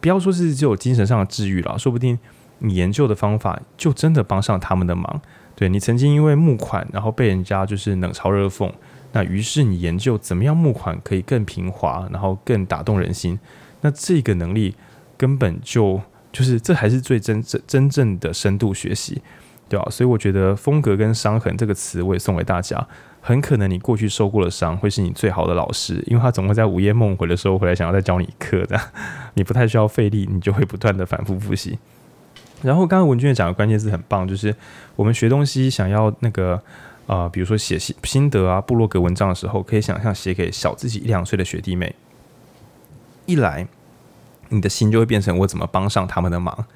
[0.00, 2.18] 不要说是只有精神上的治愈了，说不定。
[2.62, 5.18] 你研究的方法就真的帮上他们的忙，
[5.56, 8.70] 对，你曾经因为募款，然后被人家就是冷嘲热讽，
[9.12, 13.38] 那于是你研究怎么样募款可以更平滑，然后更打动人心，
[13.80, 14.74] 那这个能力
[15.16, 16.00] 根本就
[16.32, 19.20] 就是这还是最真真真正的深度学习，
[19.68, 19.86] 对吧？
[19.90, 22.86] 所以我觉得风格跟伤痕这个词我也送给大家，
[23.20, 28.80] 很可能你过去受过的伤会是你最好的老师，因为他总会在午夜梦回的时候回来想要再教你一课的，
[29.34, 31.78] 你不太需要费力，你就会不断的反复复习。
[32.62, 34.54] 然后刚刚文俊也讲的关键字很棒，就是
[34.94, 36.62] 我们学东西想要那个
[37.10, 41.96] 呃，比如说写心心得啊、部落格文章的时候，可以想象写给小自己一两岁的学弟妹，
[43.26, 43.66] 一来
[44.50, 46.66] 你的心就会变成我怎么帮上他们的忙，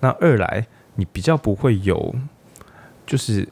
[0.00, 2.14] 那二来你比较不会有
[3.06, 3.48] 就是。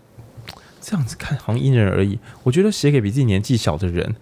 [0.82, 2.18] 这样子看好像因人而异。
[2.42, 4.16] 我觉得写给比自己年纪小的人，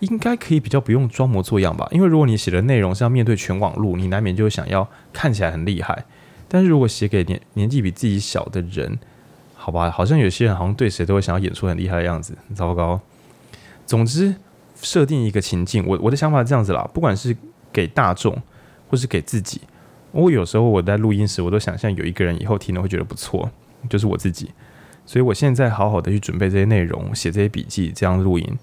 [0.00, 1.88] 应该可以比较不用装模作样吧。
[1.90, 6.04] 因为如果你写的内容是要面对全网路，你难免就会想要看起来很厉害。
[6.46, 8.98] 但是如果写给年年纪比自己小的人，
[9.64, 13.00] 好吧，好像有些人好像对谁都会想要演出很厉害的样子，糟糕。
[13.86, 14.34] 总之，
[14.74, 16.86] 设定一个情境，我我的想法是这样子啦。
[16.92, 17.34] 不管是
[17.72, 18.36] 给大众，
[18.90, 19.62] 或是给自己，
[20.12, 23.50] 我有时候我在录音时，我都想象有一个人以后听了会觉得不错，
[23.88, 24.50] 就是我自己。
[25.06, 28.58] 所以，我现在好好的去准备这些内容，写这些笔记，这样录音。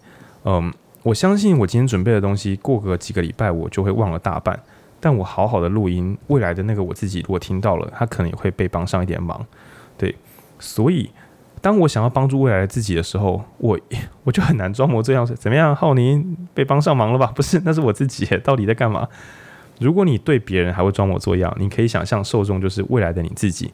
[0.45, 0.71] 嗯，
[1.01, 4.59] 我相信我今天准备的东西，过个几个礼拜我就会忘了大半。
[4.99, 9.43] 但我好好的录音，未来的那个我自己如果听到了，他可能也会被帮上一点忙。
[9.97, 10.15] 对，
[10.61, 11.09] 所以
[11.59, 13.77] 当我想要帮助未来的自己的时候，我
[14.23, 15.75] 我就很难装模作样，怎么样？
[15.75, 17.27] 浩宁被帮上忙了吧？
[17.35, 19.07] 不是，那是我自己，到底在干嘛？
[19.79, 23.73] 如果你对别人还会装模作样，你可以想象受众就是未来的你自己。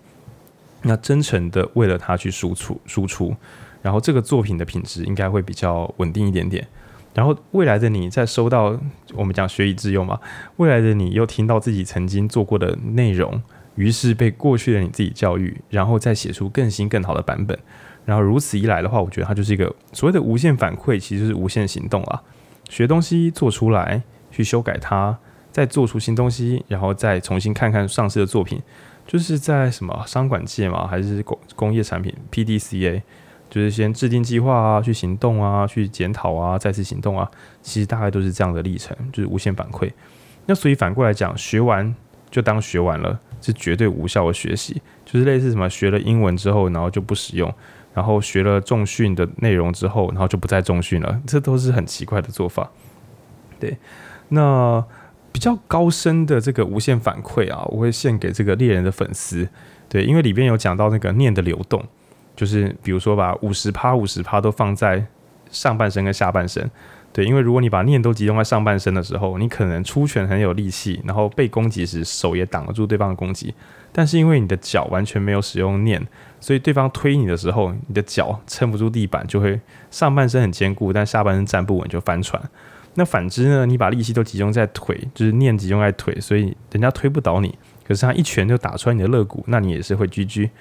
[0.84, 3.36] 那真诚的为了他去输出输出，
[3.82, 6.66] 然后这个作品的品质应该会比较稳定一点点。
[7.14, 8.80] 然后未来的你在收到
[9.16, 10.20] 我们讲学以致用嘛，
[10.58, 13.42] 未来的你又听到自己曾经做过的内容，
[13.78, 17.58] 于是被过去的你自己教育，然后再写出更新更好的版本。
[18.04, 22.22] 然后如此一来的话，我觉得它就是一个所谓的无限反馈，其实是无限行动啊。
[22.70, 24.02] 学东西做出来，
[24.32, 25.18] 去修改它，
[25.52, 28.62] 再做出新东西，然后再重新看看上市的作品。
[29.06, 33.02] 就是在什么商管界嘛，还是工工业产品 PDCA，
[33.50, 37.30] 就是先制定计划啊，去行动啊，去检讨啊，再次行动啊，
[37.62, 39.90] 其实大概都是这样的历程，就是无限反馈。
[40.46, 41.96] 那所以反过来讲，学完
[42.30, 43.18] 就当学完了，
[43.48, 47.52] 是绝对无效的学习，就是类似什么学了英文之后，然后就不使用，
[47.94, 52.70] 然后学了重训的内容之后，然后就不再重训了，这都是很奇怪的做法。
[53.60, 53.78] 对，
[54.30, 54.86] 那。
[55.30, 59.48] 比较高深的这个无限反馈啊，我会献给这个猎人的粉丝。
[59.88, 61.84] 对，因为里边有讲到那个念的流动，
[62.36, 65.06] 就是比如说把五十趴、五十趴都放在
[65.52, 66.68] 上半身跟下半身。
[67.18, 73.52] 对，因为如果你把念都集中在上半身的时候，你可能出拳很有力气，然后被攻击时手也挡得住对方的攻击。
[73.92, 76.00] 但是因为你的脚完全没有使用念，
[76.40, 79.60] 所以对方推你的时候，你的脚撑不住地板，就会
[79.90, 82.40] 上半身很坚固，但下半身站不稳就翻船。
[82.94, 83.66] 那反之呢？
[83.66, 87.58] 你把力气都集中在腿，就是念集中在腿，所以人家推不倒你。
[87.84, 90.52] 可是他一拳就打穿你的肋骨，那你也是会 GG。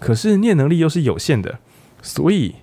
[0.00, 1.58] 可是念能力又是有限的，
[2.00, 2.54] 所以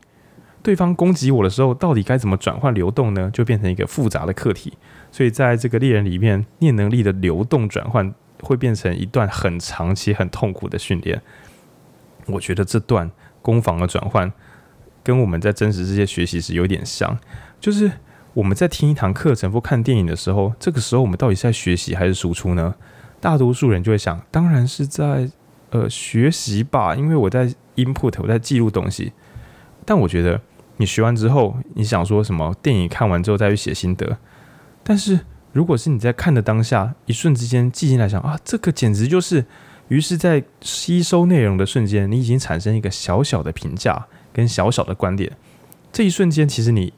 [0.64, 3.30] 对方攻击我的时候，到底该怎么转换流动呢？
[3.32, 4.74] 就变成一个复杂的课题。
[5.12, 8.12] 所以在这个猎人里面，念能力的流动转换
[8.42, 11.22] 会变成一段很长期很痛苦的训练。
[12.26, 13.12] 我觉得这段
[13.44, 14.32] 攻防的转换，
[15.04, 17.20] 跟我们在真实世界学习时有点像，
[17.60, 17.92] 就是。
[18.36, 22.74] 我们在听一堂课程或看电影的时候，这个时候我们到底是在学习还是输出呢？
[23.22, 25.30] 大多数人就会想，当然是在
[25.70, 29.14] 呃学习吧，因为我在 input，我在记录东西。
[29.86, 30.42] 但我觉得
[30.78, 32.56] 你学完之后，你想说什么？
[32.62, 34.18] 电影看完之后再去写心得。
[34.84, 35.20] 但是
[35.52, 39.46] 如果是你在看的当下，一瞬之间记进来想啊，这个简直就是，
[39.88, 45.32] 于是，在吸收内容的瞬间，你已经产生一个小小的评价跟小小的观点。
[45.92, 46.94] 这一瞬间，其实你。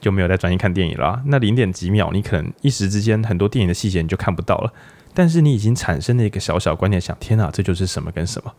[0.00, 1.22] 就没有再专心看电影了。
[1.24, 4.70] 那零点几秒，你可能一时之间很多电影的细节你就看不到了。
[5.14, 8.52] 但是你已经产生了一个小小观点，想：天哪，这就是什么跟什么？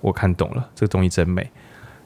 [0.00, 1.48] 我看懂了，这个东西真美。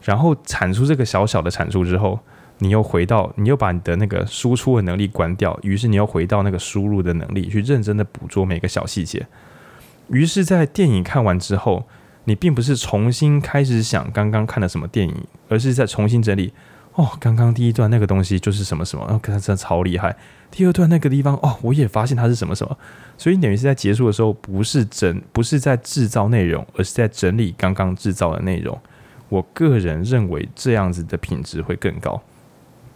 [0.01, 2.19] 然后产出这个小小的产出之后，
[2.59, 9.27] 你又回到，你又把你的那个输出的能力关掉，于是你又回到那个输入的能力，去认真的捕捉每个小细节。
[10.09, 11.85] 于是，在电影看完之后，
[12.23, 15.15] 你并不是重新开始想刚刚看了什么电影，
[15.49, 16.53] 而是在重新整理。
[16.93, 20.15] 哦，刚刚第一段那个东西就是什么什么，哦，它真的超厉害。
[20.49, 22.75] 第二段那个地方，哦，我也发现它是什么什么。
[23.17, 28.75] 所以等于是在结束的时候，不是整，不是在制造内容，而是在整理刚刚制造的内容。
[29.29, 32.21] 我个人认为这样子的品质会更高，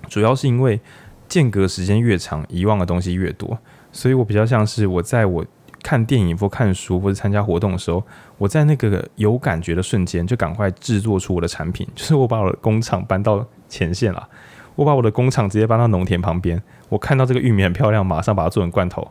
[0.08, 0.80] 主要是因为
[1.28, 3.58] 间隔时间越长，遗忘的东西越多。
[3.92, 5.46] 所以我比较像是我在我
[5.84, 8.04] 看电影或看书或者参加活动的时候，
[8.38, 13.46] 我在那个有感觉的瞬间，就赶快制作出我的产品， 就是我把我的工厂搬到。
[13.72, 14.28] 前线了，
[14.76, 16.62] 我把我的工厂直接搬到农田旁边。
[16.90, 19.02] 我看到这个玉米很漂亮，马上把它做成罐头，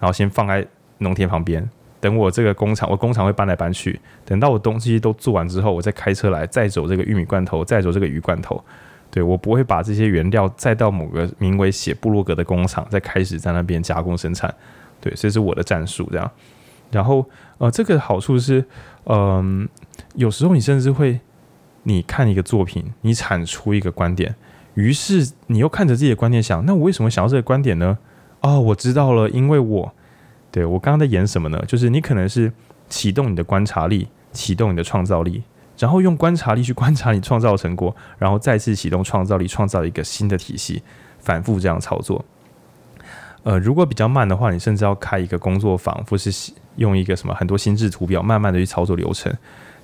[0.00, 0.66] 然后先放在
[0.96, 1.68] 农田旁边。
[2.00, 4.00] 等我这个工厂，我工厂会搬来搬去。
[4.24, 8.62] 等到我东西都做完之后，我再开车来，再走这个玉米罐头，再走这个鱼罐头。
[9.10, 14.54] 对，我不会把这些原料再到某个名为写部落格的工厂，再开始在那边加工生产。
[15.00, 16.30] 对，这是我的战术，这样。
[16.90, 17.24] 然后，
[17.58, 18.64] 呃，这个好处是，
[19.04, 19.68] 嗯、
[20.14, 21.20] 有时候你甚至会，
[21.84, 24.34] 你看一个作品，你产出一个观点，
[24.74, 27.98] 于是你又看着自己的观点想，那我为什么想要这个观点呢？
[28.40, 29.94] 哦，我知道了，因为我，
[30.58, 31.64] 对，我刚刚在演什么呢？
[31.68, 32.52] 就是你可能是
[32.88, 35.44] 启动你的观察力，启动你的创造力。
[35.78, 40.82] 然后用观察力去观察你创造成果，然后再次启动创造力，创造一个新的体系，
[41.20, 42.24] 反复这样操作。
[43.44, 49.32] 呃，如果比较慢的话，你甚至要开一个工作坊，或是用一个什么很多心智图表，慢慢的去操作流程。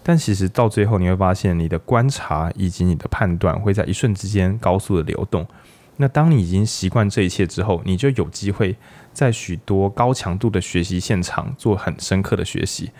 [0.02, 5.46] 但其实到最后，你会发现你的观察以及你的判断会在一瞬之间高速的流动。
[5.98, 8.74] 那当你已经习惯这一切之后，你就有机会
[9.14, 12.90] 在许多高强度的学习现场做很深刻的学习。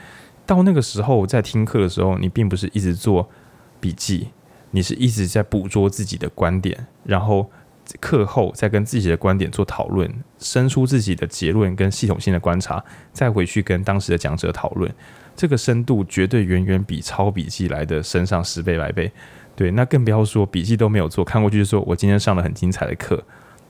[0.47, 3.29] 到那个时候，在听课的时候，你并不是一直做
[3.81, 4.29] 笔记，
[4.71, 7.51] 你是一直在捕捉自己的观点，然后
[8.01, 14.91] 课后再跟自己的观点做讨论，生出自己的结论跟系统性的观察，再回去跟当时的讲者讨论。
[15.37, 19.11] 这个深度绝对远远比抄笔记来的深上十倍百倍。
[19.57, 23.23] 对，那更不要说笔记都没有做，看过去就说我今天上了很精彩的课，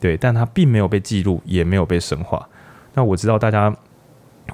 [0.05, 2.46] 对，但它并没有被记录，也没有被深化。
[2.92, 3.74] 那我知道大家。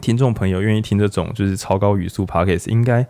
[0.00, 3.04] 听众朋友愿意听这种就是超高语速 podcast，应该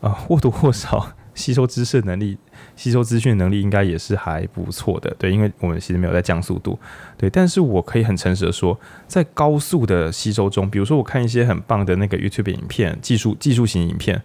[0.00, 2.38] 啊或多或少吸收知识能力、
[2.76, 5.12] 吸收资讯能力应该也是还不错的。
[5.18, 6.78] 对，因为我们其实没有在降速度，
[7.18, 7.28] 对。
[7.28, 8.78] 但是我可以很诚实的说，
[9.08, 14.22] 在高速的吸收中，比如说我看一些很棒的那个 YouTube 影片，技术技术型影片，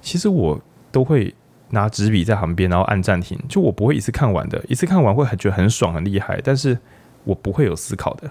[0.00, 0.58] 其实我
[0.90, 1.34] 都会
[1.72, 6.78] 拿纸笔在旁边，然后按暂停，就我不会一次看完的，一次看完会很觉得很爽很厉害，但是
[7.24, 8.30] 我不会有思考的。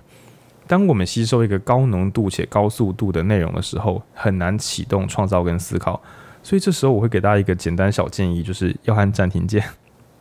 [0.68, 6.02] 当我们吸收一个高浓度且高速度的内容的时候，很难启动创造跟思考。
[6.42, 9.64] 所以这时候我会给大家一个简单小建议，就是要按暂停键。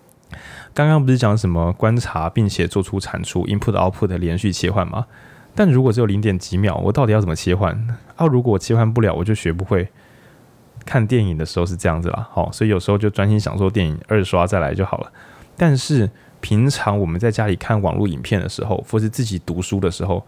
[0.75, 5.07] 刚刚不是讲什么观察并且做出产出 （input output） 的连续切换吗？
[5.55, 7.75] 但如果只有零点几秒，我到底要怎么切换？
[8.17, 9.89] 啊，如果我切换不了，我就学不会。
[10.91, 15.13] 看电影的时候是这样子啦，好，所以有时候就专心享受电影，二刷再来就好了。
[15.57, 16.11] 但是
[16.41, 20.27] 平常我们在家里看网络影片的时候，或是自己读书的时候，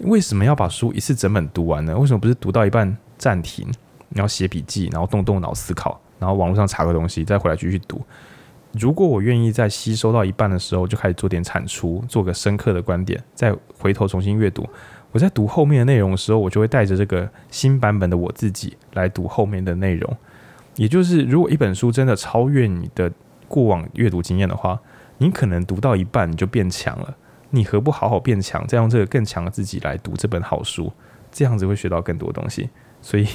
[0.00, 1.96] 为什么要把书一次整本读完呢？
[1.96, 3.68] 为什么不是读到一半暂停，
[4.08, 8.02] 然后写笔记，然后动动脑思考，然后网络上查个东西，再回来继续读？
[8.72, 14.68] 如果我愿意在吸收到一半的时候就开始做点产出，做个深刻的观点，再回头重新阅读，
[15.12, 20.16] 我在读后面的内容的时候，我就会带着这个新版本的我自己来读后面的内容。
[20.76, 23.10] 也就是，如果一本书真的超越你的
[23.48, 24.78] 过往阅读经验的话，
[25.18, 27.16] 你可能读到一半你就变强了，
[27.50, 30.92] 你何不好好变强，再用这个更强的自己来读这本好书，
[31.32, 32.70] 这样子会学到更多东西。
[33.02, 33.26] 所以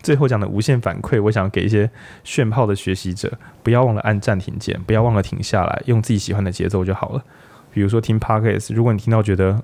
[0.00, 1.90] 最后讲的无限反馈，我想给一些
[2.22, 7.24] 炫炮的学习者，不要忘了按暂停键，不要忘了停下来，用自己喜欢的节奏就好了。
[7.72, 9.60] 比如说听 Podcast，如果你听到觉得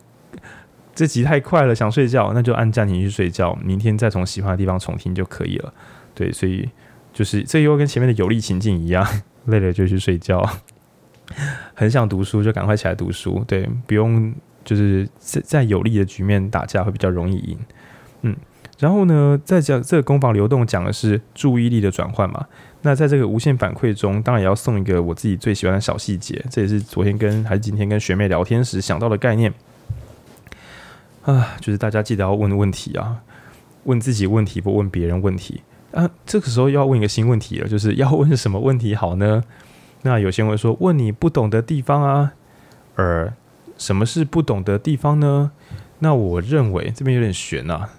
[1.00, 5.72] 这集太快了，想睡觉，那就按暂停去睡觉，明天再从喜欢的地方重听就可以了。
[6.14, 6.68] 对，所以
[7.10, 9.02] 就是这又跟前面的有利情境一样，
[9.46, 10.46] 累了就去睡觉。
[11.72, 13.42] 很想读书，就赶快起来读书。
[13.48, 14.30] 对，不用
[14.62, 17.58] 就是在在有利的局面打架会比较容易赢。
[18.20, 18.36] 嗯，
[18.78, 22.44] 然后呢，在讲这个攻防流动讲的是注意力的转换嘛。
[22.82, 26.44] 那在这个无限反馈中，当然也要送一个我自己最喜欢的小细节。
[26.50, 29.50] 这也是昨天跟还是今天跟学妹聊天时想到的概念
[31.22, 33.22] 啊，就是大家记得要问问题啊，
[33.84, 35.62] 问自己问题不问别人问题
[35.92, 36.08] 啊。
[36.24, 39.44] 这个时候要问一个新问题了，就是要问什么问题好呢？
[40.02, 42.32] 那有些人会说，问你不懂的地方啊，
[42.94, 43.32] 而
[43.76, 45.52] 什么是不懂的地方呢？
[45.98, 47.90] 那我认为这边有点悬啊。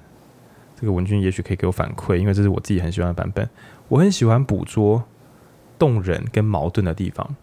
[0.79, 3.47] 这个文君也许可以给我反馈，因为这是我自己很喜欢的版本。
[3.87, 5.03] 我很喜欢捕捉
[5.77, 7.35] 动人跟矛盾的地方。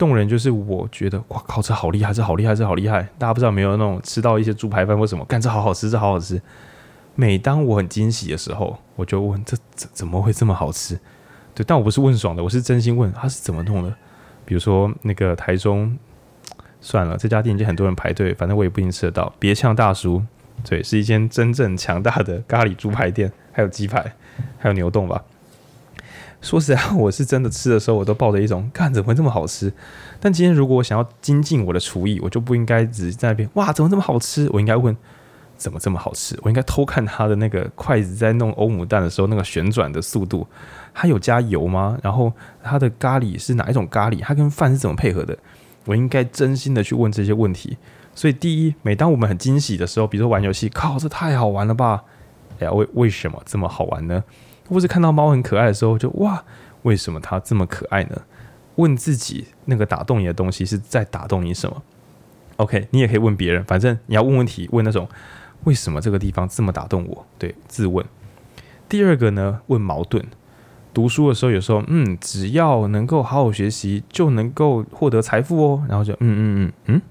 [0.00, 3.02] 动人就是我觉得哇靠，这好厉害，这好厉害，这好厉害。
[3.18, 6.40] 大家不知道没有那种吃到一些猪排饭或什么，干这好好吃，这好好吃。
[7.14, 10.98] 每当我很惊喜的时候，我就问这怎怎么会这么好吃？
[11.54, 13.94] 对，但我不是问爽的，我是真心问他是怎么弄的。
[14.46, 15.98] 比如说那个台中，
[16.80, 19.30] 算了，这家店已经很多人排队，反正我也不一定吃得到。
[19.38, 20.22] 别呛大叔，
[20.66, 24.14] 对，是一间真正强大的咖喱猪排店，还有鸡排，
[24.58, 25.22] 还有牛洞吧。
[26.40, 29.72] 说实在， 我是真的吃的时候，我都抱着一种，看怎么会这么好吃？
[30.18, 34.48] 但今天如果我想要精进我的厨艺，我就不应该只是在那边，哇，怎么这么好吃？
[34.52, 34.96] 我应该问，
[35.56, 36.38] 怎么这么好吃？
[36.42, 40.46] 我应该偷看他的那个筷子在弄欧姆蛋的时候，那个旋转的速度。
[40.92, 41.96] 它有加油吗？
[42.02, 42.32] 然后
[42.62, 44.20] 它的咖喱是哪一种咖喱？
[44.20, 45.38] 它跟饭是怎么配合的？
[45.86, 47.76] 我应该真心的去问这些问题。
[48.12, 52.02] 所以，第一，每当我们很惊喜的时候，比如说玩游戏，靠，这太好玩了吧？
[52.58, 54.24] 哎呀，为为什么这么好玩呢？
[54.70, 56.42] 或是看到猫很可爱的时候，就哇，
[56.82, 58.22] 为什么它这么可爱呢？
[58.76, 61.82] 问自己那个打动你的东西是在打动你什么
[62.56, 65.06] ？OK，你也可以问别人，反正你要问问题，问那种
[65.64, 67.26] 为什么这个地方这么打动我？
[67.38, 68.06] 对，自问。
[68.88, 70.24] 第二个呢，问矛盾。
[70.92, 75.84] 读书的时候，有时候嗯，只要能够好好学习，就能够获得财富哦。
[75.88, 77.02] 然后就嗯嗯嗯嗯，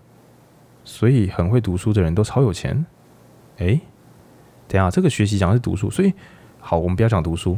[0.84, 2.86] 所以很会读书的人都超有钱。
[3.58, 3.80] 诶，
[4.68, 6.14] 等下这个学习讲的是读书，所以
[6.60, 7.58] 好，我们不要讲读书。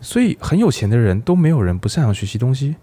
[0.00, 2.76] 所以很有钱的人都没有人不擅长学习东西。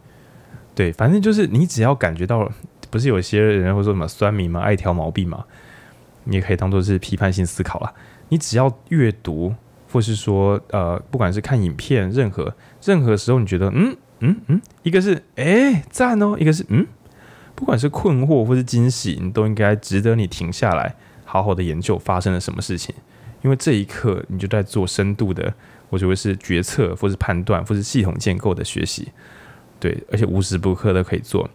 [0.74, 2.52] 对，反正就是你只要感觉到，
[2.90, 5.46] 不是有些人会说什么酸民嘛，爱挑毛病嘛，
[6.24, 7.94] 你也可以当做是批判性思考啦。
[8.30, 9.54] 你只要阅读。
[9.94, 16.88] 或是说，呃，不管是看影片，任何任何时候，你觉得，嗯嗯嗯，一个是哎赞哦，一个是嗯，
[17.56, 22.96] 不管是困惑或是惊喜，你都应该值得你停下来，好好的研究发生了什么事情，
[23.42, 25.54] 因为这一刻你就在做深度的，
[25.90, 29.12] 我觉得是决策，或是判断，或是系统建构的学习，
[29.80, 31.50] 对，而且无时不刻都可以做。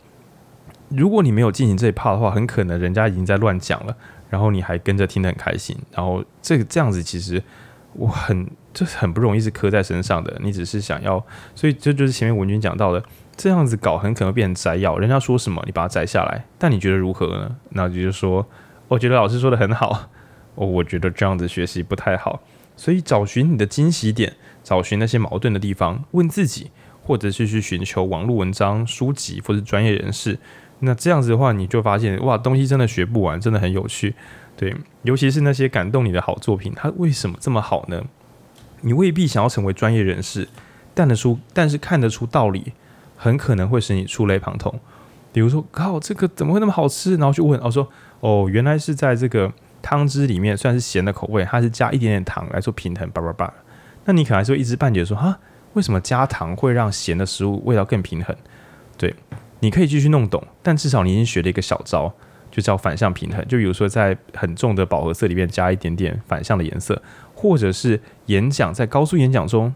[0.88, 3.96] 如果你没有进行这一 part 的话，很可能人家已经在乱讲了，
[4.30, 7.42] 然后你还跟着听得很开心，然后这个这样子其实。
[7.98, 11.24] 我很就是很不容易是磕在身上的，你只是想要，
[11.54, 13.02] 所以这就是前面文君讲到的，
[13.34, 17.56] 这样子搞很可能变成摘要，人家说什么你把它摘下来，但你觉得如何呢？
[17.70, 18.46] 那你就说，
[18.88, 20.10] 我觉得老师说的很好，
[20.56, 22.42] 哦，我觉得这样子学习不太好，
[22.76, 24.34] 所以找寻你的惊喜点，
[24.64, 26.70] 找寻那些矛盾的地方，问自己，
[27.02, 30.38] 或者是去寻求网络文章、书籍或者专业人士，
[30.80, 34.14] 那这样子的话，你就发现哇，东西真的学不完，真的很有趣。
[34.56, 38.02] 对，尤其是那些感动你的好作品，它为什么这么好呢？
[38.80, 40.48] 你未必想要成为专业人士，
[40.94, 42.72] 但得出，但是看得出道理，
[43.16, 44.80] 很可能会使你触类旁通。
[45.32, 47.16] 比如说，靠，这个怎么会那么好吃？
[47.16, 47.86] 然后去问，哦，说，
[48.20, 49.52] 哦，原来是在这个
[49.86, 53.54] 汤汁里面，虽然是咸的口味，它是加一点点糖来做平衡，叭叭叭。
[54.04, 55.38] 那你可能还是会一知半解说，哈，
[55.74, 58.34] 为什么加糖会让咸的食物味道更平衡？
[58.98, 59.14] 对，
[59.60, 62.12] 你可以继续弄懂，但至少你已经学了一个小招。
[62.50, 67.00] 就叫反向平衡，就比如说在很重的饱和色里面加一点点反向的颜色，
[67.34, 69.72] 或者是演讲在高速演讲中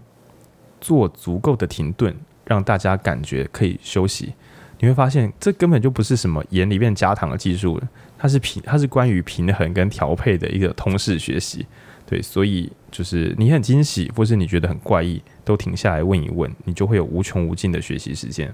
[0.81, 4.33] 做足够的停顿，让大家感觉可以休息。
[4.81, 7.81] 你会发现，这根本就不是什么盐里面加糖的技术，
[8.19, 11.67] 它是平，它是关于平衡跟调配的一个通识学习。
[12.07, 18.53] 对，所以就是你很惊喜，或是你觉得很怪异，都停下来问一问，你就会有无穷无尽的学习时间。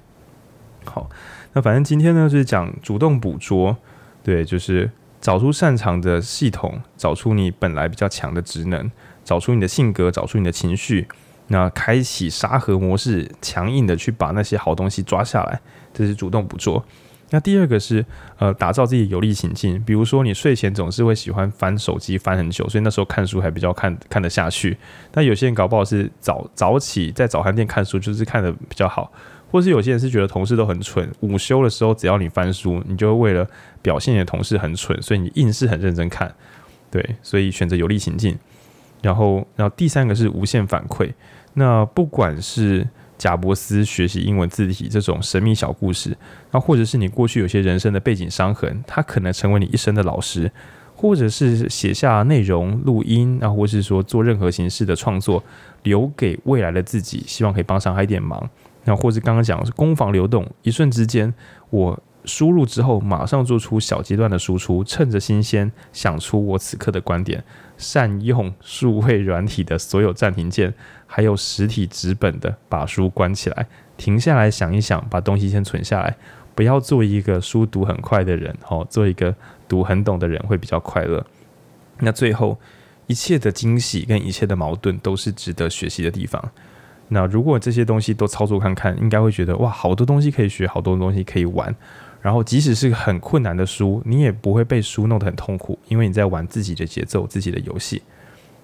[0.85, 1.09] 好，
[1.55, 3.77] 那反正今天呢，就是讲主动捕捉。
[4.23, 8.91] 对，就是找出擅长的系统，找出你本来比较强的职能，
[9.25, 11.07] 找出你的性格，找出你的情绪，
[11.47, 15.61] 那开启沙盒模式，强硬的去把那些好东西抓下来，
[15.97, 16.85] 这是主动不做。
[17.31, 18.05] 那第二个是
[18.39, 24.77] 呃，打造自己有利情境，比如说你睡前总是会喜欢翻手机翻很久，所以那时候看书还比较看看得下去。
[25.11, 29.11] 但有些人搞不好是早早起在早餐店看书，就是看得比较好。
[29.51, 33.49] 或是有些人是觉得同事都很蠢，午休的时候只要你翻书，你就会为了
[33.81, 36.33] 表现你的同事很蠢，所以你硬是很认真看，
[36.91, 38.37] 对，所以选择有利情境。
[39.03, 41.13] 然后，然后第三个是无限反馈。
[41.55, 42.87] 那不管是
[43.27, 46.17] 贾伯斯学习英文字体这种神秘小故事，
[46.53, 50.49] 那或者是你过去有些人生的背景伤痕，它可能成为你一生的老师，
[50.95, 55.43] 或者是写下内容录音，然后或是说做任何形式的创作，
[55.83, 58.49] 留给未来的自己，希望可以帮上他一点忙。
[58.85, 61.35] 那或者刚刚讲的是攻防流动，一瞬之间，
[61.71, 67.43] 我输入之后马上做出小阶段的输出，趁着新鲜想出我此刻的观点，
[67.77, 70.73] 善用数位软体的所有暂停键，
[71.07, 73.67] 还有实体纸本的把书关起来，
[73.97, 76.17] 停下来想一想，把东西先存下来，
[76.55, 79.35] 不要做一个书读很快的人哦，做一个
[79.69, 81.25] 读很懂的人会比较快乐。
[81.99, 82.59] 那最后，
[83.07, 86.43] 一切的惊喜跟一切的矛盾都是值得学习的地方。
[87.09, 91.75] 那如果这些东西都操作看看，应该会觉得哇，好多东西可以学，好多东西可以玩。
[92.27, 98.03] 然后即使是很困难的书，你也不会被书弄得很痛苦，因为你在玩自己的节奏、自己的游戏。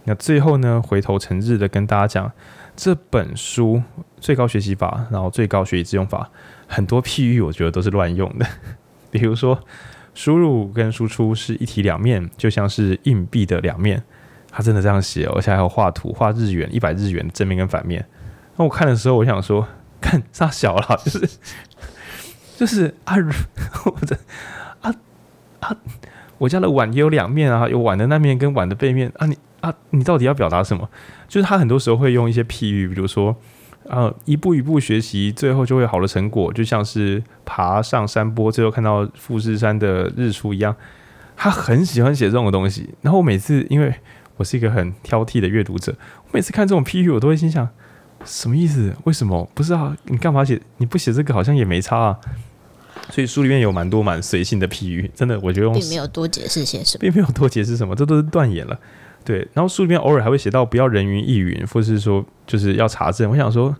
[0.03, 2.33] 那最后呢，回头诚挚的跟大家讲，
[2.75, 3.81] 这本书
[4.19, 6.29] 最高学习法，然后最高学以致用法，
[6.67, 8.45] 很多譬喻我觉得都是乱用的。
[9.13, 9.57] 比如说，
[10.13, 14.03] 输入跟输出是一体两面，就像是硬币的两面，
[14.51, 18.05] 他真的这样写，而且还有画图，画日元一百日元正面跟反面。
[18.57, 19.65] 那我看的时候，我想说，
[20.03, 21.29] 看啥小了，就是
[22.63, 23.17] 就是啊，
[23.85, 24.17] 我的
[24.83, 24.95] 啊
[25.59, 25.77] 啊，
[26.39, 30.89] 我家的碗也有两面啊，有碗的那面跟碗的背面啊，你啊，你到底要表达什么？
[31.27, 33.37] 就是他很多时候会用一些譬喻，比如说
[33.89, 40.77] 啊，一步一步学习，最后就会好的成果，就像是爬上山坡，最后看到富士山的日出一样。
[41.37, 42.95] 他很喜欢写这种东西。
[43.01, 43.93] 然后我每次，因为
[44.37, 45.93] 我是一个很挑剔的阅读者，
[46.27, 47.69] 我每次看这种譬喻，我都会心想。
[48.25, 48.95] 什么意思？
[49.03, 49.51] 为什么？
[49.53, 50.63] 不是啊，你干嘛写？
[50.77, 52.21] 你不写这个好像也没差啊。
[53.11, 58.79] 所以书里面有蛮多蛮随性的譬喻，真的，我觉得用并没有多解释些什么，并没有多解释什么，这都是断言了。
[59.25, 63.31] 对，然后书里面偶尔还会写到不要人云亦云，或是说就是要查证。
[63.31, 63.75] 我想说，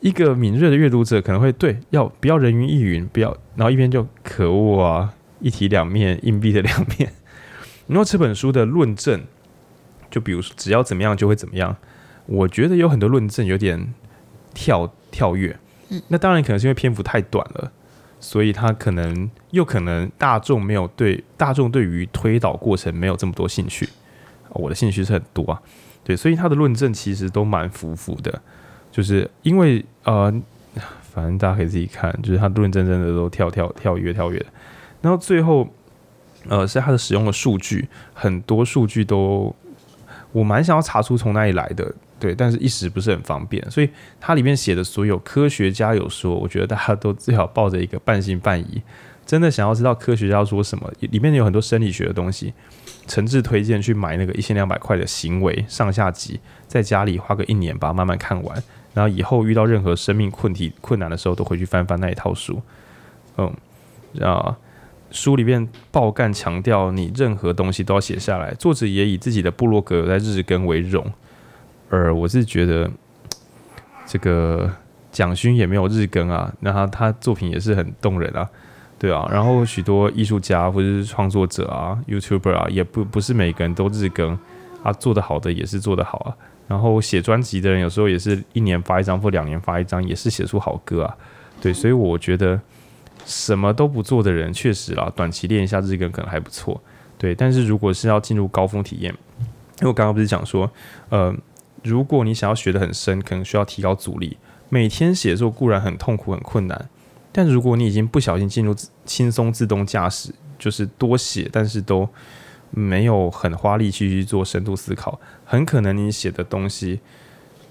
[0.00, 7.12] 一个敏锐的阅读者可能会对要不要人云亦云，不要，然后一边就可恶啊，一体两面，硬币的两面。
[7.86, 9.22] 然后这本书的论证，
[10.10, 11.74] 就比如说只要怎么样就会怎么样，
[12.26, 13.94] 我觉得有很多论证有点
[14.52, 15.58] 跳跳跃。
[15.88, 17.72] 嗯，那当然可能是因为篇幅太短了。
[18.20, 23.88] 所以他可能又可能大众没有对大众对于推导过程没有这么多兴趣，
[24.50, 25.62] 我的兴趣是很多啊，
[26.02, 28.42] 对，所以他的论证其实都蛮浮浮的，
[28.90, 30.32] 就是因为呃，
[31.00, 34.46] 反正大家可以自己看，就是他论证真的都跳跳跳跃跳跃，
[35.00, 35.68] 然后最后
[36.48, 39.54] 呃是他的使用的数据，很多数据都
[40.32, 41.94] 我蛮想要查出从哪里来的。
[42.20, 43.88] 对，但是一时不是很方便，所以
[44.20, 48.82] 它里面写的所有科学家有说，我觉得大家都最好抱着一个半信半疑，
[49.24, 52.52] 真的想要知道科学家说什么，里面有很多生理学的东西，
[53.06, 58.62] 诚挚推荐去买那个一千两百块的行为上下集，在家里花个一年把它慢慢看完，
[58.94, 62.60] 然后以后遇到任何生命困题困难的时候，都回去翻翻那一套书，
[63.36, 63.54] 嗯，
[64.20, 64.56] 啊，
[65.12, 71.06] 书里面爆干强调你任何东西都要写下来，作者也以自己的部落格在日更为荣。
[71.90, 72.90] 呃我是觉得，
[74.06, 74.70] 这个
[75.10, 78.48] 蒋勋也没有日更啊，那他他作品也是很动人啊，
[78.98, 84.38] 对啊，然后许多艺术家或者是创作者啊、YouTuber 啊，也不不是每个人都日更
[84.82, 86.28] 啊，做得好的也是做得好啊，
[86.68, 91.16] 然后写专辑的人有时候也是一年发一张或两年发一张，也是写出好歌啊，
[91.60, 92.60] 对，所以我觉得
[93.24, 96.78] 什么都不做的人确实啦，短期练一下日更可能还不错，
[97.16, 99.12] 对，但是如果是要进入高峰体验，
[99.80, 100.70] 因为我刚刚不是讲说，
[101.08, 101.34] 呃。
[101.82, 104.36] 如果你想要学得很深，可能需要提高阻力。
[104.68, 106.88] 每天写作固然很痛苦、很困难，
[107.32, 108.74] 但如果你已经不小心进入
[109.06, 112.06] 轻松自动驾驶，就是多写，但是都
[112.70, 117.00] 没有很花力气去做深度思考，很可能你写的东西，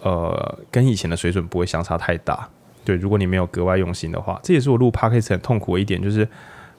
[0.02, 2.50] 呃，跟以前的水准不会相差太大。
[2.84, 6.28] 对，如果你没有格外用心的话，这也是我录 Podcast 很痛苦的一点，就是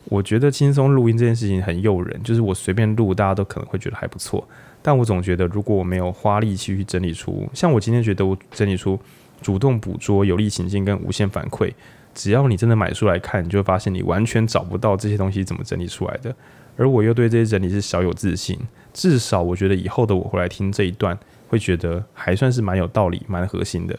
[0.06, 4.44] 我觉得轻松录音这件事情很诱人，就是我随便录，大家都可能会觉得还不错。
[4.88, 8.98] 但我总觉得，如果我没有花力气去整理出，像我今天觉得我整理出
[9.42, 11.70] 主动捕捉、有利情境跟无限反馈，
[12.14, 16.34] 只要你真的买书来看，你就会发现你完全找不到这些东西怎么整理出来的。
[16.78, 18.58] 而我又对这些整理是小有自信，
[18.94, 21.18] 至少我觉得以后的我回来听这一段，
[21.48, 23.94] 会觉得还算是蛮有道理、蛮核心的。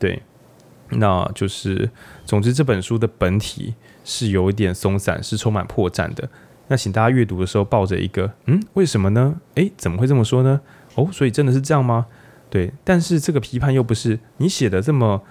[0.00, 0.20] 对，
[0.88, 1.88] 那就是
[2.24, 3.72] 总之这本书的本体
[4.04, 6.28] 是有一点松散，是充满破绽的。
[6.68, 9.40] 那请大家阅读的时候抱着一个嗯，为什么呢？
[9.54, 10.60] 诶，怎么会这么说呢？
[10.94, 12.06] 哦，所以真的是这样吗？
[12.48, 15.22] 对，但是这个批判又不是你写的这么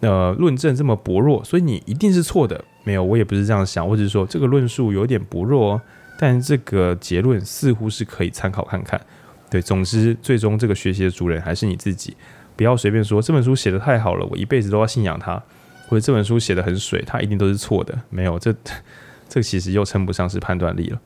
[0.00, 2.64] 呃论证这么薄弱，所以你一定是错的。
[2.84, 5.82] 没有，我也不是这样想，或者是说这个论述有点薄弱哦，
[6.18, 9.00] 但这个结论似乎是可以参考看看。
[9.48, 12.16] 对，总之最终这个学习的主人还是你自己，
[12.56, 15.40] 不要随便说这本书写的太好了，我一辈子都要信仰它，
[15.88, 17.96] 或者这本书写的很水，它一定都是错的。
[18.10, 18.54] 没有这。
[19.32, 21.00] 这其实又称不上是判断力了，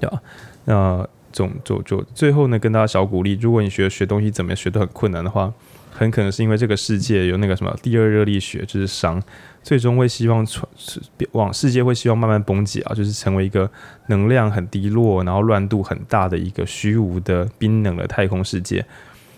[0.00, 0.20] 对吧？
[0.64, 5.52] 那总就就最后呢，跟大家小鼓励：如果你学学东西怎么样学得很困难的话，
[5.92, 9.22] 很可能是因为这个世界有那个什么第二热力学，就是熵，
[9.62, 10.66] 最终会希望传
[11.30, 13.70] 往世界会希望慢慢崩解啊，就是成为一个
[14.08, 18.84] 能量很低落，然后乱度很大的一个虚无的冰冷的太空世界。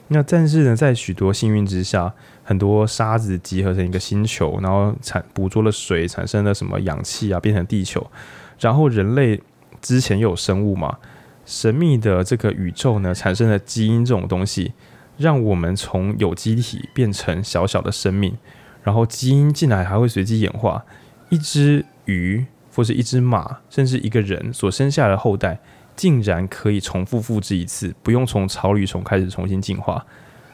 [0.09, 2.15] 那但是呢，在许多幸运之下，
[2.49, 8.11] 很多沙子集合成一个星球，然后产捕捉了水，产生了什么氧气啊，变成地球。
[8.59, 9.39] 然后人类
[9.83, 10.97] 之前又有生物嘛，
[11.45, 14.73] 神秘的这个宇宙呢，产生了基因这种东西，
[15.19, 18.35] 让我们从有机体变成小小的生命。
[18.83, 20.83] 然后基因进来还会随机演化，
[21.29, 25.61] 一只鱼或是一只马，甚至一个人所生下的后代。
[25.95, 30.07] 竟然可以重复复制一次，不用从草履虫开始重新进化。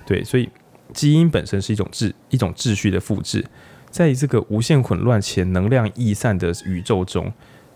[0.07, 0.49] 对，所以
[0.93, 3.44] 基因本身是一种秩一种秩序的复制，
[3.90, 7.32] 在这个无限混乱且能量易散的宇宙中，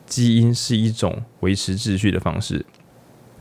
[0.06, 2.64] 基因是一种维持秩序的方式，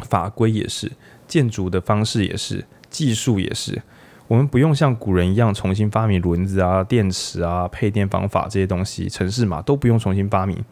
[0.10, 0.92] 法规也是，
[1.28, 3.82] 建筑的方式也是，技术也是。
[4.28, 10.64] 我们不用像古人一样重新发明轮子啊、电池啊、配电方法这些东西，城市嘛都不用重新发明，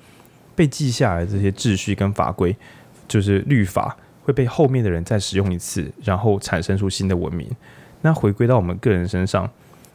[0.56, 2.56] 被记下来的这些秩序跟法规。
[3.08, 7.48] 就是律法会被后面的人再使用一次，然后产生出新的文明。
[8.06, 9.50] 那回归到我们个人身上，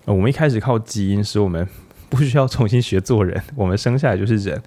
[0.04, 1.64] 我们一开始靠基因使我们
[2.10, 4.60] 不需要重新学做人，我们生下来就是人。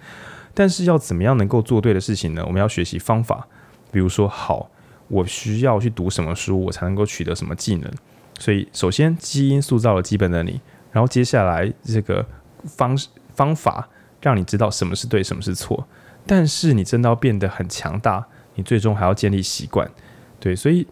[0.53, 2.43] 但是要怎么样能够做对的事情呢？
[2.47, 3.45] 我们要学习方法。
[3.91, 4.71] 比如说，好，
[5.09, 7.91] 我需要去读什么书，我才能够取得什么技能？
[8.39, 10.61] 所以首先基因塑造了基本的你，
[10.93, 12.25] 然后接下来这个
[12.63, 12.97] 方
[13.33, 13.89] 方法
[14.21, 15.85] 让你知道什么是对，什么是错。
[16.25, 18.25] 但是你真的要变得很强大，
[18.55, 19.91] 你最终还要建立习惯。
[20.39, 20.87] 对，所以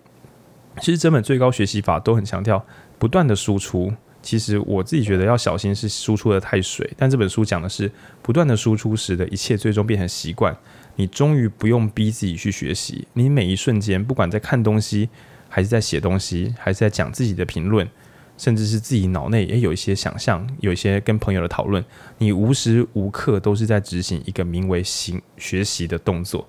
[0.81, 2.65] 其实整本最高学习法都很强调
[2.99, 3.93] 不断的输出。
[4.23, 7.91] 其实我自己觉得要小心是输出的太水，但这本书讲的是
[8.21, 10.55] 不断的输出时的一切最终变成习惯。
[10.95, 15.09] 你终于不用逼自己去学习，你每一瞬间不管在看东西，
[15.49, 17.89] 还是在写东西，还是在讲自己的评论，
[18.37, 21.83] 甚至是自己脑内也有一些想象，有一些跟朋友的讨论，
[22.19, 26.47] 你无时无刻都是在执行一个名为行学习的动作。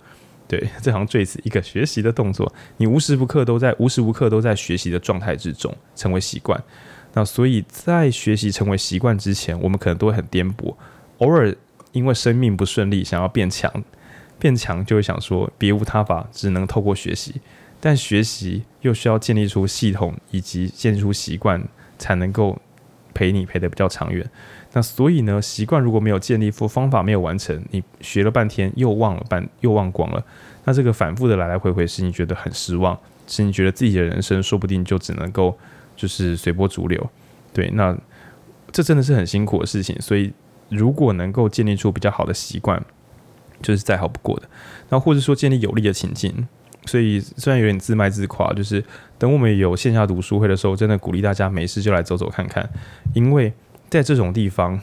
[0.53, 6.62] 对， 这行最是一个学习的动作，你无时无刻都在无时无刻都在学习的状态之中，成为习惯。
[7.15, 10.74] 那所以在学习成为习惯之前，我们可能都会很颠簸，
[11.19, 11.57] 偶尔
[11.93, 13.73] 因为生命不顺利，想要变强，
[14.39, 17.37] 变强就会想说别无他法，只能透过学习。
[17.81, 21.66] 但学习又需要建立出系统以及建立出习惯，
[21.99, 22.61] 才能够
[23.15, 24.29] 陪你陪得比较长远。
[24.73, 30.25] 那所以呢，习惯如果没有建立，或方法没有完成，你学了半天又忘了半，又忘光了。
[30.65, 35.57] 那这个反复的来来回回，使你觉得很失望，使你觉得自己的人生说不定就只能够
[35.95, 37.11] 就是随波逐流。
[37.53, 37.97] 对，那
[38.71, 39.95] 这真的是很辛苦的事情。
[40.01, 40.33] 所以
[40.69, 42.83] 如果能够建立出比较好的习惯，
[43.61, 44.49] 就是再好不过的。
[44.89, 46.49] 那或者说建立有利的情境。
[46.87, 48.85] 所以虽然有点自卖自夸，就是
[49.19, 52.69] 等我们有线下读书会的时候，真的鼓励大家没事就来走走看看，
[53.15, 53.53] 因为。
[53.93, 54.81] 在这种地方，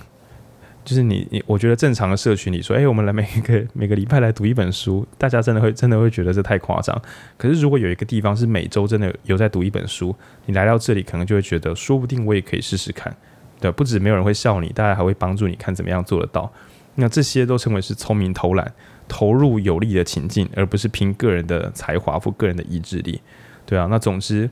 [0.86, 6.96] 就是你你，我觉得正常的社群里说，哎、我们来每个每个礼拜来读一本书，大家真的会真的会觉得这太夸张。
[7.36, 10.16] 可是如果有一个地方是每周真的有在读一本书，
[10.46, 13.12] 你来到这里，可能就会觉得，说不定我也可以试试看。
[13.60, 16.54] 对，不止没有人会笑你，大家还会帮助你看怎么样做得到。
[16.94, 18.72] 那这些都称为是聪明偷懒，
[19.10, 23.20] 投入有利的情境，而不是凭个人的才华或个人的意志力。
[23.66, 24.50] 对啊，那总之。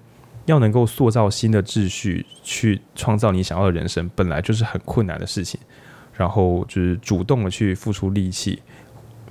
[0.47, 5.59] 要能够塑造新的秩序，去创造你想要的人生，本来就是很困难的事情。
[6.13, 8.61] 然后就是主动的去付出力气，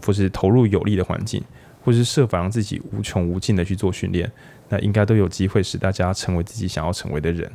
[0.04, 1.42] 或是投入有利的环境，
[1.82, 4.30] 或是设法让自己无穷无尽的去做训练，
[4.68, 7.50] 那应该都有机会使大家成为自己想要成为的人。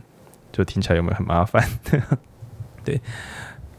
[0.51, 1.63] 就听起来有没有很麻烦？
[2.83, 2.99] 对。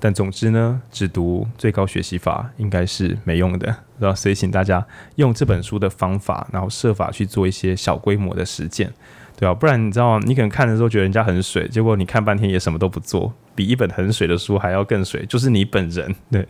[0.05, 3.69] 但总之呢，只读最高学习法应该是没用的，
[4.01, 4.85] 然后所以请大家
[5.15, 8.93] 用这本书的方法，然后设法去做一些小规模的实践。
[9.37, 16.45] 对啊，不然你知道，你可能看的时候觉得人家很水，结果你看半天也什么都不做，比一本很水的书还要更水，就是你本人，对，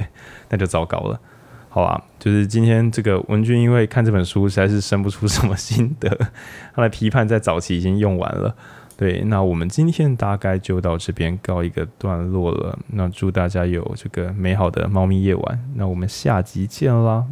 [0.49, 1.21] 那就糟糕了。
[1.69, 6.09] 好吧，就是今天这个文君因为看这本书实在是生不出什么心得，
[6.75, 8.55] 他的批判在早期已经用完了。
[9.03, 12.79] 对，那我们今天大概就到这边告一个段落了。
[12.87, 15.73] 那祝大家有这个美好的猫咪夜晚。
[15.75, 17.27] 那我们下集见啦，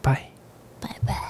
[0.00, 0.30] 拜
[0.80, 1.29] 拜拜。